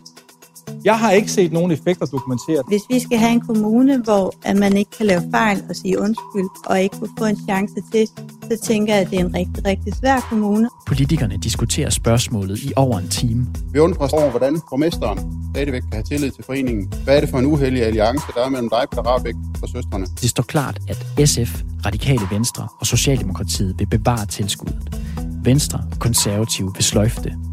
Jeg 0.84 0.98
har 0.98 1.10
ikke 1.10 1.30
set 1.30 1.52
nogen 1.52 1.70
effekter 1.70 2.06
dokumenteret. 2.06 2.62
Hvis 2.68 2.82
vi 2.90 3.00
skal 3.00 3.18
have 3.18 3.32
en 3.32 3.40
kommune, 3.40 4.02
hvor 4.02 4.34
at 4.44 4.56
man 4.56 4.76
ikke 4.76 4.90
kan 4.90 5.06
lave 5.06 5.22
fejl 5.30 5.62
og 5.68 5.76
sige 5.76 6.00
undskyld, 6.00 6.48
og 6.66 6.82
ikke 6.82 6.96
få 7.18 7.24
en 7.24 7.38
chance 7.48 7.74
til, 7.92 8.06
så 8.50 8.58
tænker 8.64 8.94
jeg, 8.94 9.02
at 9.02 9.10
det 9.10 9.20
er 9.20 9.24
en 9.24 9.34
rigtig, 9.34 9.64
rigtig 9.64 9.94
svær 9.94 10.20
kommune. 10.20 10.68
Politikerne 10.86 11.36
diskuterer 11.36 11.90
spørgsmålet 11.90 12.58
i 12.58 12.72
over 12.76 12.98
en 12.98 13.08
time. 13.08 13.46
Vi 13.72 13.78
undrer 13.78 14.02
os 14.02 14.12
over, 14.12 14.30
hvordan 14.30 14.60
borgmesteren 14.70 15.18
stadigvæk 15.54 15.82
kan 15.82 15.92
have 15.92 16.02
tillid 16.02 16.30
til 16.30 16.44
foreningen. 16.44 16.92
Hvad 17.04 17.16
er 17.16 17.20
det 17.20 17.28
for 17.28 17.38
en 17.38 17.46
uheldig 17.46 17.82
alliance, 17.82 18.24
der 18.34 18.44
er 18.44 18.48
mellem 18.48 18.70
dig, 18.70 19.06
Rabeck, 19.06 19.36
og 19.62 19.68
søstrene? 19.68 20.06
Det 20.20 20.30
står 20.30 20.42
klart, 20.42 20.78
at 20.88 21.28
SF, 21.28 21.62
Radikale 21.86 22.26
Venstre 22.30 22.68
og 22.80 22.86
Socialdemokratiet 22.86 23.78
vil 23.78 23.86
bevare 23.86 24.26
tilskuddet. 24.26 24.96
Venstre 25.44 25.80
og 25.92 25.98
Konservative 25.98 26.72
vil 26.74 26.84
sløjfe 26.84 27.22
det 27.22 27.47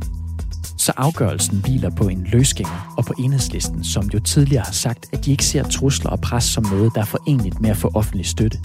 så 0.85 0.93
afgørelsen 0.97 1.57
hviler 1.61 1.89
på 1.89 2.07
en 2.07 2.23
løsgænger 2.23 2.93
og 2.97 3.05
på 3.05 3.13
enhedslisten, 3.19 3.83
som 3.83 4.03
jo 4.13 4.19
tidligere 4.19 4.63
har 4.65 4.71
sagt, 4.71 5.05
at 5.13 5.25
de 5.25 5.31
ikke 5.31 5.45
ser 5.45 5.63
trusler 5.63 6.11
og 6.11 6.21
pres 6.21 6.43
som 6.43 6.63
noget, 6.71 6.91
der 6.95 7.01
er 7.01 7.05
forenligt 7.05 7.61
med 7.61 7.69
at 7.69 7.77
få 7.77 7.91
offentlig 7.95 8.25
støtte. 8.25 8.57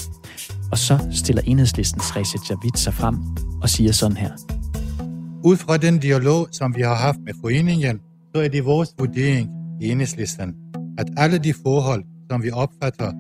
Og 0.72 0.78
så 0.78 0.98
stiller 1.12 1.42
enhedslistens 1.46 2.16
Reza 2.16 2.38
Javid 2.50 2.76
sig 2.76 2.94
frem 2.94 3.16
og 3.62 3.68
siger 3.68 3.92
sådan 3.92 4.16
her. 4.16 4.30
Ud 5.44 5.56
fra 5.56 5.76
den 5.76 5.98
dialog, 5.98 6.48
som 6.52 6.76
vi 6.76 6.83
har 6.83 6.94
haft 6.94 7.18
med 7.24 7.33
foreningen, 7.40 8.00
så 8.35 8.42
er 8.42 8.48
det 8.48 8.64
vores 8.64 8.88
vurdering 8.98 9.50
i 9.80 9.90
enhedslisten, 9.90 10.54
at 10.98 11.06
alle 11.16 11.38
de 11.38 11.54
forhold, 11.62 12.04
som 12.30 12.42
vi 12.42 12.50
opfatter 12.50 13.12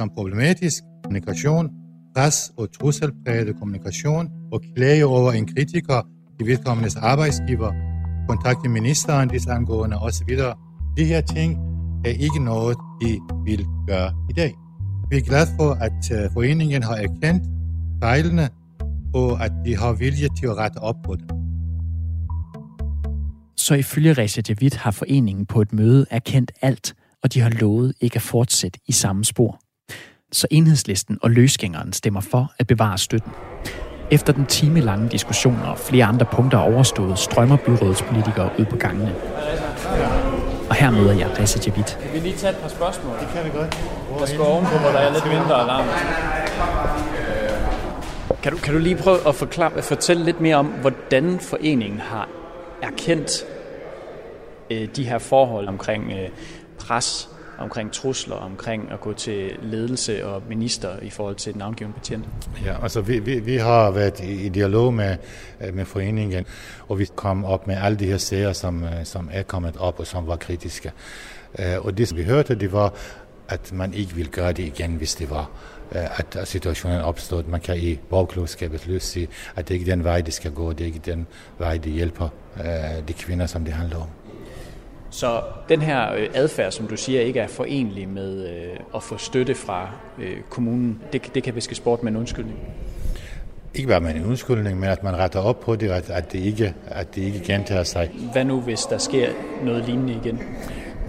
som 0.00 0.10
problematisk, 0.14 0.82
kommunikation, 1.04 1.70
pres 2.16 2.52
og 2.56 2.72
trusselpræget 2.72 3.56
kommunikation 3.58 4.28
og 4.52 4.62
klage 4.76 5.06
over 5.06 5.32
en 5.32 5.46
kritiker 5.46 6.06
i 6.40 6.46
vedkommendes 6.46 6.96
arbejdsgiver, 6.96 7.89
kontakte 8.28 8.68
ministeren 8.68 9.28
desangående 9.28 9.98
osv. 9.98 10.36
De 10.96 11.04
her 11.04 11.20
ting 11.20 11.58
er 12.04 12.10
ikke 12.10 12.44
noget, 12.44 12.76
de 13.02 13.20
vil 13.44 13.66
gøre 13.86 14.12
i 14.30 14.32
dag. 14.32 14.54
Vi 15.10 15.16
er 15.16 15.20
glade 15.20 15.46
for, 15.58 15.70
at 15.70 16.10
øh, 16.12 16.30
foreningen 16.32 16.82
har 16.82 16.94
erkendt 16.94 17.44
fejlene, 18.02 18.48
og 19.14 19.44
at 19.44 19.52
de 19.64 19.76
har 19.76 19.92
vilje 19.92 20.28
til 20.38 20.46
at 20.46 20.56
rette 20.56 20.76
op 20.78 20.96
på 21.04 21.16
dem. 21.16 21.28
Så 23.56 23.74
ifølge 23.74 24.12
Reza 24.12 24.42
Javid 24.48 24.70
har 24.70 24.90
foreningen 24.90 25.46
på 25.46 25.60
et 25.60 25.72
møde 25.72 26.06
erkendt 26.10 26.52
alt, 26.62 26.94
og 27.22 27.34
de 27.34 27.40
har 27.40 27.50
lovet 27.50 27.94
ikke 28.00 28.16
at 28.16 28.22
fortsætte 28.22 28.80
i 28.86 28.92
samme 28.92 29.24
spor. 29.24 29.60
Så 30.32 30.46
enhedslisten 30.50 31.18
og 31.22 31.30
løsgængeren 31.30 31.92
stemmer 31.92 32.20
for 32.20 32.52
at 32.58 32.66
bevare 32.66 32.98
støtten. 32.98 33.32
Efter 34.10 34.32
den 34.32 34.46
time 34.46 34.80
lange 34.80 35.08
diskussion 35.08 35.58
og 35.64 35.78
flere 35.78 36.04
andre 36.04 36.26
punkter 36.26 36.58
overstået, 36.58 37.18
strømmer 37.18 37.56
byrådets 37.56 38.02
politikere 38.02 38.50
ud 38.58 38.64
på 38.64 38.76
gangene. 38.76 39.14
Og 40.68 40.74
her 40.74 40.90
møder 40.90 41.12
jeg 41.12 41.38
Reza 41.38 41.58
Javid. 41.66 41.84
Kan 41.84 42.12
vi 42.12 42.18
lige 42.18 42.36
tage 42.36 42.50
et 42.50 42.56
par 42.58 42.68
spørgsmål? 42.68 43.12
Det 43.20 43.28
kan 43.34 43.44
vi 43.44 43.58
godt. 43.58 43.78
Der 44.18 44.26
skal 44.26 44.40
ovenpå, 44.40 44.78
hvor 44.78 44.90
der 44.90 44.98
er 44.98 45.12
lidt 45.12 45.26
mindre 45.26 45.62
alarm. 45.62 45.84
Kan 48.42 48.52
du, 48.52 48.58
kan 48.58 48.74
du 48.74 48.80
lige 48.80 48.96
prøve 48.96 49.28
at 49.28 49.34
forklare, 49.34 49.82
fortælle 49.82 50.24
lidt 50.24 50.40
mere 50.40 50.56
om, 50.56 50.66
hvordan 50.66 51.40
foreningen 51.40 52.00
har 52.00 52.28
erkendt 52.82 53.44
øh, 54.70 54.88
de 54.96 55.04
her 55.04 55.18
forhold 55.18 55.68
omkring 55.68 56.12
øh, 56.12 56.28
pres 56.78 57.28
omkring 57.60 57.92
trusler, 57.92 58.36
omkring 58.36 58.90
at 58.92 59.00
gå 59.00 59.12
til 59.12 59.58
ledelse 59.62 60.26
og 60.26 60.42
minister 60.48 60.88
i 61.02 61.10
forhold 61.10 61.36
til 61.36 61.52
den 61.52 61.58
navngivende 61.58 61.98
patient? 61.98 62.24
Ja, 62.64 62.82
altså 62.82 63.00
vi, 63.00 63.18
vi, 63.18 63.38
vi 63.38 63.56
har 63.56 63.90
været 63.90 64.20
i, 64.20 64.46
i 64.46 64.48
dialog 64.48 64.94
med, 64.94 65.16
øh, 65.60 65.74
med 65.74 65.84
foreningen, 65.84 66.44
og 66.88 66.98
vi 66.98 67.08
kom 67.16 67.44
op 67.44 67.66
med 67.66 67.76
alle 67.82 67.98
de 67.98 68.06
her 68.06 68.18
sager, 68.18 68.52
som, 68.52 68.84
øh, 68.84 69.04
som 69.04 69.28
er 69.32 69.42
kommet 69.42 69.76
op 69.76 70.00
og 70.00 70.06
som 70.06 70.26
var 70.26 70.36
kritiske. 70.36 70.92
Øh, 71.58 71.84
og 71.84 71.98
det, 71.98 72.08
som 72.08 72.18
vi 72.18 72.24
hørte, 72.24 72.54
det 72.54 72.72
var, 72.72 72.94
at 73.48 73.72
man 73.72 73.94
ikke 73.94 74.14
vil 74.14 74.28
gøre 74.28 74.52
det 74.52 74.62
igen, 74.62 74.94
hvis 74.94 75.14
det 75.14 75.30
var 75.30 75.50
at 75.92 76.38
situationen 76.48 77.00
opstod. 77.00 77.44
Man 77.44 77.60
kan 77.60 77.76
i 77.76 77.98
borgerklogskabet 78.10 78.86
løs 78.86 79.02
sige, 79.02 79.28
at 79.56 79.68
det 79.68 79.74
ikke 79.74 79.90
er 79.90 79.94
den 79.94 80.04
vej, 80.04 80.20
det 80.20 80.34
skal 80.34 80.52
gå, 80.52 80.72
det 80.72 80.80
er 80.80 80.86
ikke 80.86 81.00
den 81.04 81.26
vej, 81.58 81.76
det 81.76 81.92
hjælper 81.92 82.28
de 83.08 83.12
kvinder, 83.12 83.46
som 83.46 83.64
det 83.64 83.74
handler 83.74 83.96
om. 83.96 84.08
Så 85.10 85.40
den 85.68 85.82
her 85.82 86.12
øh, 86.12 86.28
adfærd, 86.34 86.72
som 86.72 86.86
du 86.86 86.96
siger, 86.96 87.20
ikke 87.20 87.40
er 87.40 87.48
forenlig 87.48 88.08
med 88.08 88.48
øh, 88.48 88.76
at 88.94 89.02
få 89.02 89.18
støtte 89.18 89.54
fra 89.54 89.90
øh, 90.18 90.36
kommunen, 90.50 91.02
det, 91.12 91.34
det 91.34 91.42
kan 91.42 91.54
viskes 91.54 91.80
bort 91.80 92.02
med 92.02 92.12
en 92.12 92.16
undskyldning? 92.18 92.58
Ikke 93.74 93.88
bare 93.88 94.00
med 94.00 94.14
en 94.14 94.24
undskyldning, 94.24 94.80
men 94.80 94.88
at 94.88 95.02
man 95.02 95.16
retter 95.16 95.40
op 95.40 95.60
på 95.60 95.76
det, 95.76 95.90
at, 95.90 96.10
at, 96.10 96.32
det, 96.32 96.38
ikke, 96.38 96.74
at 96.86 97.14
det 97.14 97.22
ikke 97.22 97.40
gentager 97.40 97.82
sig. 97.82 98.10
Hvad 98.32 98.44
nu, 98.44 98.60
hvis 98.60 98.80
der 98.80 98.98
sker 98.98 99.28
noget 99.64 99.84
lignende 99.84 100.12
igen? 100.24 100.40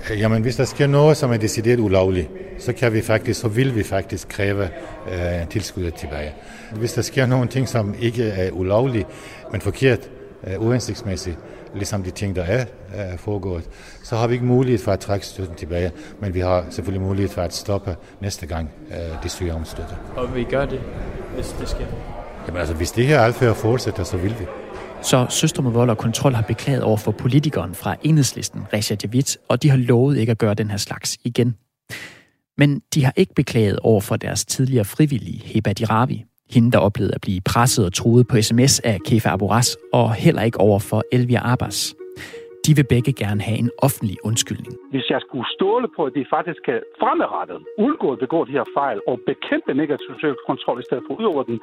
Jamen, 0.10 0.42
hvis 0.42 0.56
der 0.56 0.66
sker 0.66 0.88
noget, 0.88 1.18
som 1.18 1.32
er 1.32 1.38
decideret 1.38 1.80
ulovligt, 1.80 2.30
så 2.60 2.74
kan 2.74 2.94
vi 2.94 3.02
faktisk, 3.02 3.40
så 3.40 3.48
vil 3.48 3.76
vi 3.76 3.84
faktisk 3.84 4.28
kræve 4.28 4.64
øh, 5.12 5.48
tilskuddet 5.50 5.94
tilbage. 5.94 6.34
Hvis 6.76 6.94
der 6.94 7.02
sker 7.02 7.26
nogle 7.26 7.48
ting, 7.48 7.68
som 7.68 7.96
ikke 8.00 8.24
er 8.24 8.52
ulovligt, 8.52 9.08
men 9.52 9.62
forkert, 9.62 10.10
øh, 10.48 10.62
uhensigtsmæssigt, 10.62 11.38
ligesom 11.74 12.04
de 12.04 12.12
ting, 12.12 12.36
der 12.36 12.44
er 12.44 12.66
øh, 12.96 13.18
foregået, 13.18 13.70
så 14.04 14.16
har 14.16 14.28
vi 14.28 14.34
ikke 14.34 14.46
mulighed 14.46 14.80
for 14.80 14.92
at 14.92 15.00
trække 15.00 15.26
støtten 15.26 15.56
tilbage, 15.56 15.92
men 16.20 16.34
vi 16.34 16.40
har 16.40 16.66
selvfølgelig 16.70 17.08
mulighed 17.08 17.30
for 17.30 17.42
at 17.42 17.54
stoppe 17.54 17.96
næste 18.22 18.46
gang 18.46 18.70
øh, 18.92 19.24
de 19.24 19.30
søger 19.30 19.54
om 19.54 19.66
støtte. 19.66 19.96
Og 20.16 20.36
vi 20.36 20.44
gør 20.44 20.66
det, 20.66 20.82
hvis 21.36 21.56
det 21.60 21.70
sker? 21.70 21.86
Jamen 22.48 22.60
altså, 22.60 22.76
hvis 22.76 22.92
det 22.92 23.08
her 23.08 23.20
adfærd 23.20 23.56
fortsætter, 23.56 24.04
så 24.04 24.18
vil 24.18 24.36
vi. 24.40 24.46
Så 25.02 25.26
Søster 25.30 25.62
mod 25.62 25.72
vold 25.72 25.90
og 25.90 25.98
kontrol 25.98 26.34
har 26.34 26.42
beklaget 26.42 26.84
over 26.84 26.98
for 26.98 27.12
politikeren 27.12 27.76
fra 27.76 27.96
enhedslisten, 28.04 28.62
Resha 28.74 28.96
Javid, 29.04 29.38
og 29.48 29.64
de 29.64 29.70
har 29.70 29.78
lovet 29.78 30.18
ikke 30.18 30.32
at 30.32 30.38
gøre 30.38 30.54
den 30.54 30.70
her 30.70 30.78
slags 30.78 31.18
igen. 31.24 31.56
Men 32.58 32.82
de 32.94 33.04
har 33.04 33.14
ikke 33.16 33.34
beklaget 33.34 33.80
over 33.80 34.02
for 34.02 34.16
deres 34.16 34.46
tidligere 34.46 34.86
frivillige, 34.86 35.42
Heba 35.46 35.74
Diravi, 35.74 36.26
hende, 36.54 36.72
der 36.72 36.80
oplevede 36.80 37.16
at 37.16 37.22
blive 37.22 37.42
presset 37.52 37.86
og 37.86 37.94
truet 37.94 38.28
på 38.28 38.42
sms 38.42 38.80
af 38.80 38.98
Kefa 39.08 39.30
Aboras, 39.30 39.78
og 39.94 40.14
heller 40.14 40.42
ikke 40.42 40.60
over 40.60 40.80
for 40.80 41.02
Elvia 41.12 41.42
Abbas. 41.54 41.96
De 42.66 42.72
vil 42.76 42.88
begge 42.96 43.14
gerne 43.24 43.42
have 43.42 43.60
en 43.66 43.72
offentlig 43.88 44.16
undskyldning. 44.30 44.74
Hvis 44.94 45.08
jeg 45.14 45.22
skulle 45.26 45.48
ståle 45.58 45.88
på, 45.96 46.02
at 46.10 46.14
de 46.18 46.26
faktisk 46.36 46.60
kan 46.70 46.80
fremadrettet 47.02 47.60
undgå 47.86 48.08
at 48.16 48.20
begå 48.26 48.40
de 48.46 48.52
her 48.52 48.68
fejl 48.78 49.00
og 49.08 49.16
bekæmpe 49.32 49.72
negativ 49.82 50.08
social 50.14 50.36
kontrol 50.50 50.80
i 50.80 50.86
stedet 50.88 51.04
for 51.08 51.14
udover 51.20 51.44
den, 51.44 51.58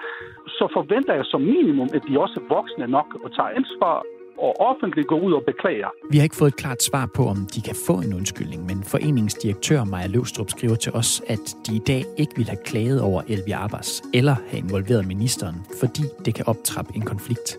så 0.59 0.65
forventer 0.77 1.15
jeg 1.19 1.27
som 1.33 1.41
minimum, 1.41 1.89
at 1.97 2.03
de 2.09 2.21
også 2.25 2.37
er 2.41 2.47
voksne 2.57 2.87
nok 2.97 3.09
og 3.25 3.29
tager 3.37 3.51
ansvar 3.61 3.97
og 4.39 4.61
offentligt 4.61 5.09
gå 5.09 5.21
ud 5.21 5.33
og 5.33 5.43
beklager. 5.47 5.89
Vi 6.11 6.17
har 6.17 6.23
ikke 6.23 6.37
fået 6.37 6.49
et 6.49 6.57
klart 6.57 6.83
svar 6.83 7.07
på, 7.15 7.27
om 7.27 7.49
de 7.55 7.61
kan 7.61 7.77
få 7.87 7.95
en 8.01 8.15
undskyldning, 8.15 8.67
men 8.67 8.83
foreningsdirektør 8.83 9.85
Maja 9.85 10.07
Løvstrup 10.07 10.51
skriver 10.51 10.75
til 10.75 10.93
os, 10.93 11.23
at 11.27 11.57
de 11.67 11.77
i 11.77 11.83
dag 11.87 12.05
ikke 12.17 12.33
vil 12.37 12.49
have 12.49 12.63
klaget 12.65 13.01
over 13.01 13.23
Elvi 13.29 13.51
Arbas 13.51 14.03
eller 14.15 14.37
have 14.49 14.59
involveret 14.59 15.07
ministeren, 15.07 15.57
fordi 15.81 16.03
det 16.25 16.35
kan 16.35 16.47
optrappe 16.47 16.93
en 16.97 17.03
konflikt. 17.03 17.59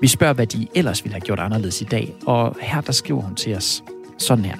Vi 0.00 0.06
spørger, 0.06 0.34
hvad 0.34 0.46
de 0.46 0.66
ellers 0.74 1.04
ville 1.04 1.14
have 1.14 1.20
gjort 1.20 1.40
anderledes 1.40 1.82
i 1.82 1.84
dag, 1.84 2.14
og 2.26 2.56
her 2.60 2.80
der 2.80 2.92
skriver 2.92 3.20
hun 3.20 3.34
til 3.34 3.56
os 3.56 3.84
sådan 4.18 4.44
her. 4.44 4.56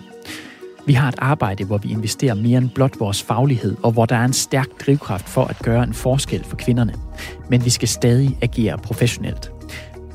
Vi 0.87 0.93
har 0.93 1.09
et 1.09 1.15
arbejde, 1.19 1.65
hvor 1.65 1.79
vi 1.79 1.91
investerer 1.91 2.35
mere 2.35 2.59
end 2.59 2.71
blot 2.75 3.01
vores 3.01 3.23
faglighed, 3.23 3.77
og 3.83 3.93
hvor 3.93 4.07
der 4.07 4.17
er 4.17 4.25
en 4.25 4.33
stærk 4.33 4.69
drivkraft 4.87 5.29
for 5.29 5.45
at 5.45 5.59
gøre 5.63 5.83
en 5.83 5.95
forskel 5.95 6.45
for 6.45 6.57
kvinderne. 6.57 6.95
Men 7.51 7.65
vi 7.65 7.71
skal 7.71 7.89
stadig 7.89 8.39
agere 8.43 8.79
professionelt. 8.79 9.60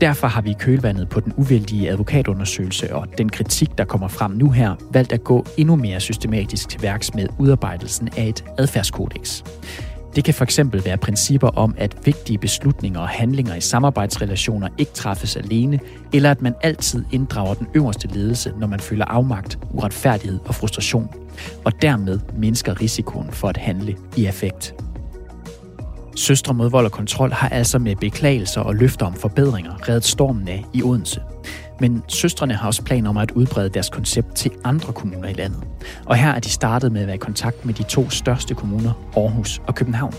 Derfor 0.02 0.28
har 0.28 0.42
vi 0.42 0.50
i 0.50 0.56
kølvandet 0.60 1.10
på 1.10 1.20
den 1.20 1.34
uvældige 1.38 1.90
advokatundersøgelse 1.90 2.96
og 2.96 3.08
den 3.18 3.30
kritik, 3.30 3.78
der 3.78 3.86
kommer 3.86 4.08
frem 4.08 4.32
nu 4.32 4.50
her, 4.50 4.76
valgt 4.92 5.12
at 5.12 5.24
gå 5.24 5.46
endnu 5.58 5.76
mere 5.76 6.00
systematisk 6.00 6.70
til 6.70 6.82
værks 6.82 7.14
med 7.14 7.28
udarbejdelsen 7.40 8.10
af 8.18 8.28
et 8.28 8.44
adfærdskodex. 8.58 9.44
Det 10.16 10.24
kan 10.24 10.34
for 10.34 10.44
eksempel 10.44 10.86
være 10.86 10.98
principper 10.98 11.48
om, 11.48 11.76
at 11.78 11.98
vigtige 12.06 12.38
beslutninger 12.38 13.00
og 13.00 13.08
handlinger 13.08 13.56
i 13.56 13.62
samarbejdsrelationer 13.62 14.68
ikke 14.78 14.92
træffes 14.92 15.36
alene, 15.36 15.80
eller 16.14 16.32
at 16.32 16.42
man 16.42 16.56
altid 16.62 17.06
inddrager 17.12 17.54
den 17.54 17.68
øverste 17.74 18.08
ledelse, 18.08 18.54
når 18.60 18.68
man 18.68 18.80
føler 18.80 19.06
afmagt, 19.06 19.60
uretfærdighed 19.72 20.40
og 20.46 20.56
frustration, 20.56 21.10
og 21.64 21.82
dermed 21.82 22.20
mindsker 22.38 22.82
risikoen 22.82 23.32
for 23.32 23.48
at 23.48 23.58
handle 23.58 23.96
i 24.18 24.26
affekt. 24.26 24.85
Søstre 26.16 26.54
mod 26.54 26.70
vold 26.70 26.86
og 26.86 26.92
kontrol 26.92 27.32
har 27.32 27.50
altså 27.50 27.80
med 27.80 27.96
beklagelser 27.96 28.62
og 28.62 28.76
løfter 28.76 29.06
om 29.06 29.14
forbedringer 29.14 29.90
reddet 29.90 30.04
stormen 30.04 30.48
af 30.48 30.66
i 30.74 30.84
Odense. 30.84 31.22
Men 31.80 32.04
søstrene 32.08 32.54
har 32.54 32.68
også 32.68 32.84
planer 32.84 33.10
om 33.10 33.18
at 33.18 33.32
udbrede 33.32 33.70
deres 33.70 33.90
koncept 33.90 34.36
til 34.36 34.52
andre 34.64 34.94
kommuner 34.94 35.30
i 35.30 35.34
landet. 35.34 35.64
Og 36.06 36.16
her 36.16 36.32
er 36.32 36.40
de 36.40 36.50
startet 36.50 36.92
med 36.92 37.02
at 37.02 37.08
være 37.08 37.16
i 37.16 37.20
kontakt 37.20 37.66
med 37.66 37.74
de 37.74 37.84
to 37.84 38.10
største 38.10 38.56
kommuner, 38.56 38.92
Aarhus 39.18 39.62
og 39.68 39.76
København. 39.76 40.14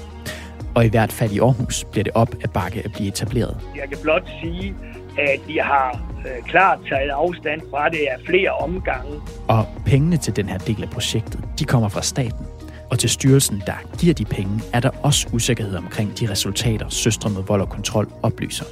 Og 0.75 0.85
i 0.85 0.89
hvert 0.89 1.13
fald 1.13 1.33
i 1.33 1.39
Aarhus 1.39 1.85
bliver 1.91 2.05
det 2.05 2.13
op 2.15 2.35
at 2.43 2.51
bakke 2.51 2.83
at 2.85 2.93
blive 2.93 3.09
etableret. 3.09 3.57
Jeg 3.77 3.89
kan 3.89 3.99
blot 4.03 4.29
sige, 4.43 4.75
at 5.19 5.41
de 5.49 5.61
har 5.61 6.01
øh, 6.19 6.45
klart 6.45 6.79
taget 6.89 7.11
afstand 7.11 7.61
fra 7.71 7.89
det 7.89 7.99
af 8.11 8.17
flere 8.27 8.51
omgange. 8.51 9.13
Og 9.49 9.67
pengene 9.87 10.17
til 10.17 10.37
den 10.37 10.49
her 10.49 10.59
del 10.59 10.83
af 10.83 10.91
projektet, 10.91 11.41
de 11.59 11.65
kommer 11.65 11.89
fra 11.89 12.03
staten. 12.03 12.47
Og 12.91 12.99
til 12.99 13.11
styrelsen, 13.11 13.63
der 13.67 13.73
giver 13.99 14.15
de 14.15 14.25
penge, 14.25 14.63
er 14.73 14.81
der 14.81 14.91
også 15.03 15.27
usikkerhed 15.33 15.77
omkring 15.77 16.21
de 16.21 16.31
resultater, 16.31 16.89
Søstre 16.89 17.31
med 17.31 17.43
vold 17.43 17.61
og 17.61 17.69
kontrol 17.69 18.09
oplyser. 18.23 18.65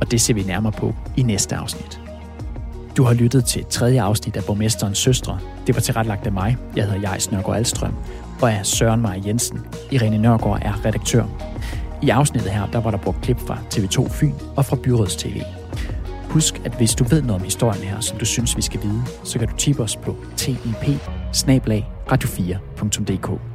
Og 0.00 0.10
det 0.10 0.20
ser 0.20 0.34
vi 0.34 0.42
nærmere 0.42 0.72
på 0.72 0.94
i 1.16 1.22
næste 1.22 1.56
afsnit. 1.56 2.00
Du 2.96 3.02
har 3.02 3.14
lyttet 3.14 3.44
til 3.44 3.64
tredje 3.70 4.02
afsnit 4.02 4.36
af 4.36 4.44
Borgmesterens 4.44 4.98
Søstre. 4.98 5.38
Det 5.66 5.74
var 5.74 5.80
tilrettelagt 5.80 6.26
af 6.26 6.32
mig. 6.32 6.56
Jeg 6.76 6.84
hedder 6.84 7.10
Jais 7.10 7.30
Nørgaard 7.30 7.56
Alstrøm 7.56 7.94
og 8.42 8.50
er 8.50 8.62
Søren 8.62 9.00
Maja 9.00 9.22
Jensen. 9.26 9.60
Irene 9.90 10.18
Nørgaard 10.18 10.58
er 10.62 10.84
redaktør. 10.84 11.24
I 12.02 12.08
afsnittet 12.08 12.52
her, 12.52 12.66
der 12.66 12.80
var 12.80 12.90
der 12.90 12.98
brugt 12.98 13.22
klip 13.22 13.40
fra 13.40 13.58
TV2 13.74 14.08
Fyn 14.08 14.32
og 14.56 14.64
fra 14.64 14.76
Byrådstv. 14.76 15.30
TV. 15.30 15.61
Husk, 16.32 16.60
at 16.64 16.76
hvis 16.76 16.94
du 16.94 17.04
ved 17.04 17.22
noget 17.22 17.40
om 17.40 17.44
historien 17.44 17.82
her, 17.82 18.00
som 18.00 18.18
du 18.18 18.24
synes, 18.24 18.56
vi 18.56 18.62
skal 18.62 18.82
vide, 18.82 19.02
så 19.24 19.38
kan 19.38 19.48
du 19.48 19.56
tippe 19.56 19.82
os 19.82 19.96
på 19.96 20.16
tip 20.36 20.58
radio4.dk. 22.12 23.51